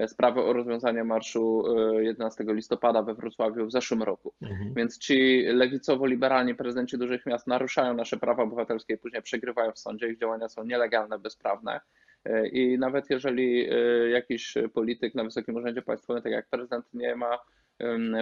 sprawę 0.07 0.43
o 0.43 0.53
rozwiązanie 0.53 1.05
marszu 1.05 1.65
11 2.01 2.45
listopada 2.49 3.03
we 3.03 3.15
Wrocławiu 3.15 3.67
w 3.67 3.73
zeszłym 3.73 4.03
roku. 4.03 4.35
Mhm. 4.43 4.75
Więc 4.75 4.99
ci 4.99 5.47
lewicowo-liberalni 5.47 6.55
prezydenci 6.55 6.99
dużych 6.99 7.27
miast 7.27 7.47
naruszają 7.47 7.95
nasze 7.95 8.17
prawa 8.17 8.43
obywatelskie 8.43 8.95
i 8.95 8.99
później 8.99 9.23
przegrywają 9.23 9.73
w 9.73 9.79
sądzie. 9.79 10.09
Ich 10.09 10.19
działania 10.19 10.49
są 10.49 10.65
nielegalne, 10.65 11.19
bezprawne 11.19 11.49
prawne. 11.49 11.81
E, 12.25 12.49
I 12.49 12.79
nawet 12.79 13.11
jeżeli 13.11 13.71
e, 13.71 14.11
jakiś 14.11 14.55
polityk 14.75 15.15
na 15.15 15.25
wysokim 15.25 15.57
urzędzie 15.57 15.83
państwowym, 15.83 16.23
tak 16.23 16.33
jak 16.33 16.49
prezydent, 16.49 16.85
nie 16.95 17.17
ma 17.17 17.39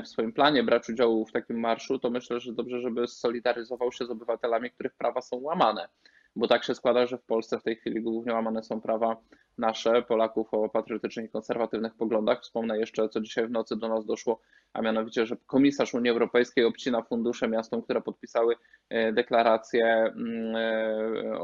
w 0.05 0.09
swoim 0.09 0.33
planie 0.33 0.63
brać 0.63 0.89
udziału 0.89 1.27
w 1.27 1.33
takim 1.33 1.61
marszu, 1.61 1.99
to 1.99 2.11
myślę, 2.11 2.41
że 2.41 2.53
dobrze, 2.53 2.81
żeby 2.81 3.09
solidaryzował 3.09 3.93
się 3.93 4.07
z 4.07 4.11
obywatelami, 4.11 4.71
których 4.71 4.95
prawa 4.95 5.21
są 5.21 5.37
łamane. 5.37 5.89
bo 6.37 6.49
tak 6.49 6.65
się 6.65 6.75
składa, 6.75 7.07
że 7.07 7.19
w 7.19 7.23
Polsce 7.23 7.59
w 7.59 7.63
tej 7.63 7.77
chwili 7.77 8.03
głównie 8.03 8.33
łamane 8.33 8.63
są 8.63 8.81
prawa 8.81 9.17
nasze, 9.59 10.03
Polaków 10.03 10.55
o 10.55 10.69
patriotycznych 10.69 11.27
i 11.27 11.29
konserwatywnych 11.29 11.95
poglądach. 11.95 12.41
Wspomnę 12.41 12.79
jeszcze, 12.79 13.09
co 13.09 13.21
dzisiaj 13.21 13.47
w 13.47 13.51
nocy 13.51 13.77
do 13.77 13.89
nas 13.89 14.07
doszło, 14.07 14.41
a 14.73 14.83
mianowicie, 14.83 15.27
że 15.27 15.37
komisarz 15.47 15.95
Unii 15.95 16.11
Europejskiej 16.11 16.65
obcina 16.65 17.03
fundusze 17.03 17.49
miastom, 17.49 17.83
które 17.83 18.01
podpisały 18.01 18.55
e, 18.91 19.13
deklarację 19.13 19.87
mm, 19.87 20.57
e, 20.57 21.41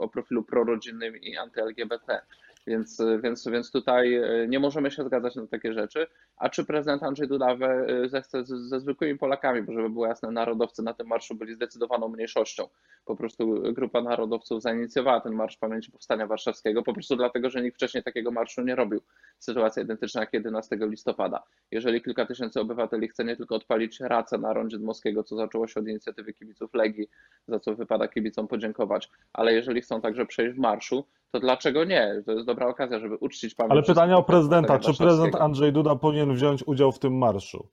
o, 0.00 0.08
profilu 0.08 0.42
prorodzinnym 0.42 1.16
i 1.16 1.36
anty-LGBT. 1.36 2.22
Więc, 2.66 3.02
więc, 3.22 3.48
więc 3.48 3.70
tutaj 3.70 4.14
e, 4.14 4.48
nie 4.48 4.58
możemy 4.58 4.90
się 4.90 5.04
zgadzać 5.04 5.36
na 5.36 5.46
takie 5.46 5.72
rzeczy. 5.72 6.06
A 6.36 6.48
czy 6.48 6.64
prezydent 6.64 7.02
Andrzej 7.02 7.28
Duda 7.28 7.52
e, 7.52 8.08
zechce 8.08 8.44
ze 8.44 8.80
zwykłymi 8.80 9.18
Polakami, 9.18 9.62
bo 9.62 9.72
żeby 9.72 9.90
było 9.90 10.06
jasne, 10.06 10.30
narodowcy 10.30 10.82
na 10.82 10.94
tym 10.94 11.06
marszu 11.06 11.34
byli 11.34 11.54
zdecydowaną 11.54 12.08
mniejszością. 12.08 12.68
Po 13.04 13.16
prostu 13.16 13.62
grupa 13.72 14.02
narodowców 14.02 14.62
zainicjowała 14.62 15.20
ten 15.20 15.32
Marsz 15.32 15.56
Pamięci 15.56 15.92
Powstania 15.92 16.26
Warszawskiego, 16.26 16.82
po 16.82 16.92
prostu 16.92 17.16
dlatego, 17.16 17.50
że 17.50 17.62
nikt 17.62 17.76
wcześniej 17.76 18.02
takiego 18.02 18.30
marszu 18.30 18.62
nie 18.62 18.74
robił. 18.74 19.00
Sytuacja 19.38 19.82
identyczna 19.82 20.20
jak 20.20 20.32
11 20.32 20.78
listopada. 20.80 21.42
Jeżeli 21.70 22.02
kilka 22.02 22.26
tysięcy 22.26 22.60
obywateli 22.60 23.08
chce 23.08 23.24
nie 23.24 23.36
tylko 23.36 23.54
odpalić 23.54 24.00
racę 24.00 24.38
na 24.38 24.52
rondzie 24.52 24.78
Dmowskiego, 24.78 25.24
co 25.24 25.36
zaczęło 25.36 25.68
się 25.68 25.80
od 25.80 25.88
inicjatywy 25.88 26.32
kibiców 26.32 26.74
Legii, 26.74 27.08
za 27.48 27.60
co 27.60 27.74
wypada 27.74 28.08
kibicom 28.08 28.48
podziękować, 28.48 29.10
ale 29.32 29.54
jeżeli 29.54 29.80
chcą 29.80 30.00
także 30.00 30.26
przejść 30.26 30.56
w 30.56 30.58
marszu, 30.58 31.04
to 31.32 31.40
dlaczego 31.40 31.84
nie? 31.84 32.22
To 32.26 32.32
jest 32.32 32.46
dobra 32.46 32.66
okazja, 32.66 32.98
żeby 32.98 33.16
uczcić 33.16 33.54
pamięć. 33.54 33.72
Ale 33.72 33.82
pytania 33.82 34.16
o 34.16 34.22
prezydenta. 34.22 34.78
Czy 34.78 34.96
prezydent 34.98 35.34
Andrzej 35.34 35.72
Duda 35.72 35.96
powinien 35.96 36.34
wziąć 36.34 36.62
udział 36.66 36.92
w 36.92 36.98
tym 36.98 37.18
marszu? 37.18 37.68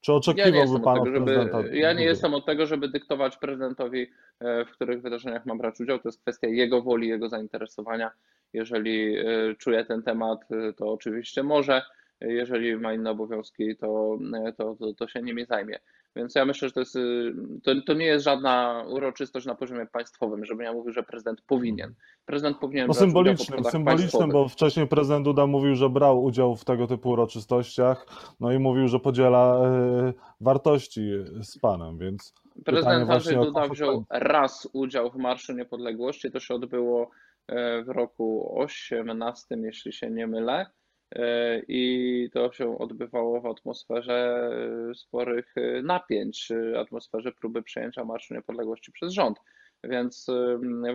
Czy 0.00 0.12
oczekiwałby 0.12 0.58
ja 0.58 0.80
pan 0.84 1.04
tego, 1.04 1.10
żeby, 1.16 1.50
Ja 1.72 1.92
nie 1.92 2.04
jestem 2.04 2.34
od 2.34 2.46
tego, 2.46 2.66
żeby 2.66 2.88
dyktować 2.88 3.36
prezydentowi, 3.36 4.10
e, 4.40 4.64
w 4.64 4.70
których 4.70 5.02
wydarzeniach 5.02 5.46
ma 5.46 5.56
brać 5.56 5.80
udział. 5.80 5.98
To 5.98 6.08
jest 6.08 6.20
kwestia 6.20 6.48
jego 6.48 6.82
woli, 6.82 7.08
jego 7.08 7.28
zainteresowania. 7.28 8.10
Jeżeli 8.52 9.18
e, 9.18 9.24
czuje 9.58 9.84
ten 9.84 10.02
temat, 10.02 10.40
e, 10.52 10.72
to 10.72 10.92
oczywiście 10.92 11.42
może. 11.42 11.82
Jeżeli 12.20 12.76
ma 12.76 12.94
inne 12.94 13.10
obowiązki, 13.10 13.76
to, 13.76 14.18
to, 14.56 14.76
to, 14.76 14.94
to 14.94 15.08
się 15.08 15.22
nimi 15.22 15.44
zajmie. 15.44 15.78
Więc 16.16 16.34
ja 16.34 16.44
myślę, 16.44 16.68
że 16.68 16.74
to, 16.74 16.80
jest, 16.80 16.96
y, 16.96 17.34
to, 17.62 17.72
to, 17.86 17.94
nie 17.94 18.06
jest 18.06 18.24
żadna 18.24 18.84
uroczystość 18.88 19.46
na 19.46 19.54
poziomie 19.54 19.86
państwowym, 19.86 20.44
żeby 20.44 20.64
ja 20.64 20.72
mówił, 20.72 20.92
że 20.92 21.02
prezydent 21.02 21.40
powinien. 21.40 21.94
Prezydent 22.26 22.58
powinien. 22.58 22.86
No 22.86 22.94
symbolicznym, 22.94 23.64
symbolicznym, 23.64 24.30
bo 24.30 24.48
wcześniej 24.48 24.88
prezydent 24.88 25.24
Duda 25.24 25.46
mówił, 25.46 25.74
że 25.74 25.90
brał 25.90 26.24
udział 26.24 26.56
w 26.56 26.64
tego 26.64 26.86
typu 26.86 27.10
uroczystościach, 27.10 28.06
no 28.40 28.52
i 28.52 28.58
mówił, 28.58 28.88
że 28.88 29.00
podziela 29.00 29.68
y, 30.08 30.14
wartości 30.40 31.10
z 31.40 31.58
panem, 31.58 31.98
więc. 31.98 32.34
Prezydent 32.64 33.10
Andrzej 33.10 33.36
Duda 33.36 33.68
wziął 33.68 34.04
raz 34.10 34.68
udział 34.72 35.10
w 35.10 35.16
Marszu 35.16 35.52
Niepodległości. 35.52 36.30
To 36.30 36.40
się 36.40 36.54
odbyło 36.54 37.10
e, 37.48 37.82
w 37.82 37.88
roku 37.88 38.54
18, 38.58 39.56
jeśli 39.62 39.92
się 39.92 40.10
nie 40.10 40.26
mylę. 40.26 40.66
E, 41.14 41.62
i 41.68 42.30
to 42.32 42.52
się 42.52 42.78
odbywało 42.78 43.40
w 43.40 43.46
atmosferze 43.46 44.50
e, 44.90 44.94
sporych 44.94 45.54
e, 45.56 45.82
napięć, 45.82 46.52
atmosferze 46.80 47.32
próby 47.32 47.62
przejęcia 47.62 48.04
Marszu 48.04 48.34
Niepodległości 48.34 48.92
przez 48.92 49.12
rząd. 49.12 49.38
Więc, 49.84 50.26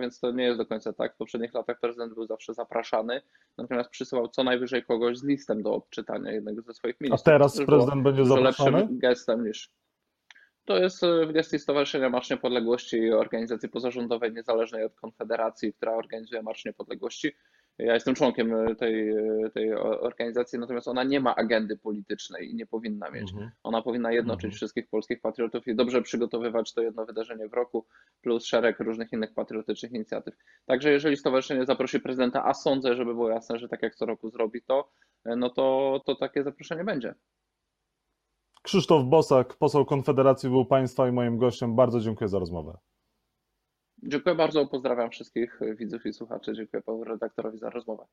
więc 0.00 0.20
to 0.20 0.32
nie 0.32 0.44
jest 0.44 0.58
do 0.58 0.66
końca 0.66 0.92
tak. 0.92 1.14
W 1.14 1.16
poprzednich 1.16 1.54
latach 1.54 1.80
prezydent 1.80 2.14
był 2.14 2.26
zawsze 2.26 2.54
zapraszany, 2.54 3.22
natomiast 3.58 3.90
przysyłał 3.90 4.28
co 4.28 4.44
najwyżej 4.44 4.84
kogoś 4.84 5.18
z 5.18 5.24
listem 5.24 5.62
do 5.62 5.74
odczytania 5.74 6.32
jednego 6.32 6.62
ze 6.62 6.74
swoich 6.74 7.00
ministrów. 7.00 7.28
A 7.28 7.30
teraz 7.30 7.64
prezydent 7.66 8.02
będzie 8.02 8.24
zapraszany? 8.24 8.78
lepszym 8.78 8.98
gestem 8.98 9.46
niż. 9.46 9.70
To 10.64 10.78
jest 10.78 11.02
w 11.28 11.32
gestii 11.32 11.58
Stowarzyszenia 11.58 12.10
Marsz 12.10 12.30
Niepodległości 12.30 13.12
organizacji 13.12 13.68
pozarządowej 13.68 14.32
niezależnej 14.32 14.84
od 14.84 14.94
Konfederacji, 14.94 15.72
która 15.72 15.92
organizuje 15.92 16.42
Marsz 16.42 16.64
Niepodległości. 16.64 17.32
Ja 17.78 17.94
jestem 17.94 18.14
członkiem 18.14 18.54
e, 18.54 18.74
tej, 18.74 19.10
e, 19.10 19.50
tej 19.54 19.74
organizacji, 19.74 20.58
natomiast 20.58 20.88
ona 20.88 21.04
nie 21.04 21.20
ma 21.20 21.34
agendy 21.34 21.76
politycznej 21.76 22.50
i 22.50 22.54
nie 22.54 22.66
powinna 22.66 23.10
mieć. 23.10 23.32
Mhm. 23.32 23.50
Ona 23.62 23.82
powinna 23.82 24.12
jednoczyć 24.12 24.44
mhm. 24.44 24.56
wszystkich 24.56 24.88
polskich 24.88 25.20
patriotów 25.20 25.68
i 25.68 25.74
dobrze 25.74 26.02
przygotowywać 26.02 26.74
to 26.74 26.82
jedno 26.82 27.06
wydarzenie 27.06 27.48
w 27.48 27.54
roku, 27.54 27.86
plus 28.22 28.44
szereg 28.44 28.80
różnych 28.80 29.12
innych 29.12 29.34
patriotycznych 29.34 29.92
inicjatyw. 29.92 30.34
Także 30.66 30.90
jeżeli 30.90 31.16
stowarzyszenie 31.16 31.66
zaprosi 31.66 32.00
prezydenta, 32.00 32.44
a 32.44 32.54
sądzę, 32.54 32.96
żeby 32.96 33.14
było 33.14 33.30
jasne, 33.30 33.58
że 33.58 33.68
tak 33.68 33.82
jak 33.82 33.94
co 33.94 34.06
roku 34.06 34.30
zrobi 34.30 34.62
to, 34.62 34.90
e, 35.24 35.36
no 35.36 35.50
to, 35.50 36.00
to 36.06 36.14
takie 36.14 36.42
zaproszenie 36.42 36.84
będzie. 36.84 37.14
Krzysztof 38.62 39.04
Bosak, 39.04 39.56
poseł 39.56 39.84
Konfederacji, 39.84 40.50
był 40.50 40.64
Państwa 40.64 41.08
i 41.08 41.12
moim 41.12 41.38
gościem. 41.38 41.76
Bardzo 41.76 42.00
dziękuję 42.00 42.28
za 42.28 42.38
rozmowę. 42.38 42.78
Dziękuję 44.02 44.34
bardzo, 44.34 44.66
pozdrawiam 44.66 45.10
wszystkich 45.10 45.60
widzów 45.76 46.06
i 46.06 46.12
słuchaczy. 46.12 46.52
Dziękuję 46.54 46.82
panu 46.82 47.04
redaktorowi 47.04 47.58
za 47.58 47.70
rozmowę. 47.70 48.06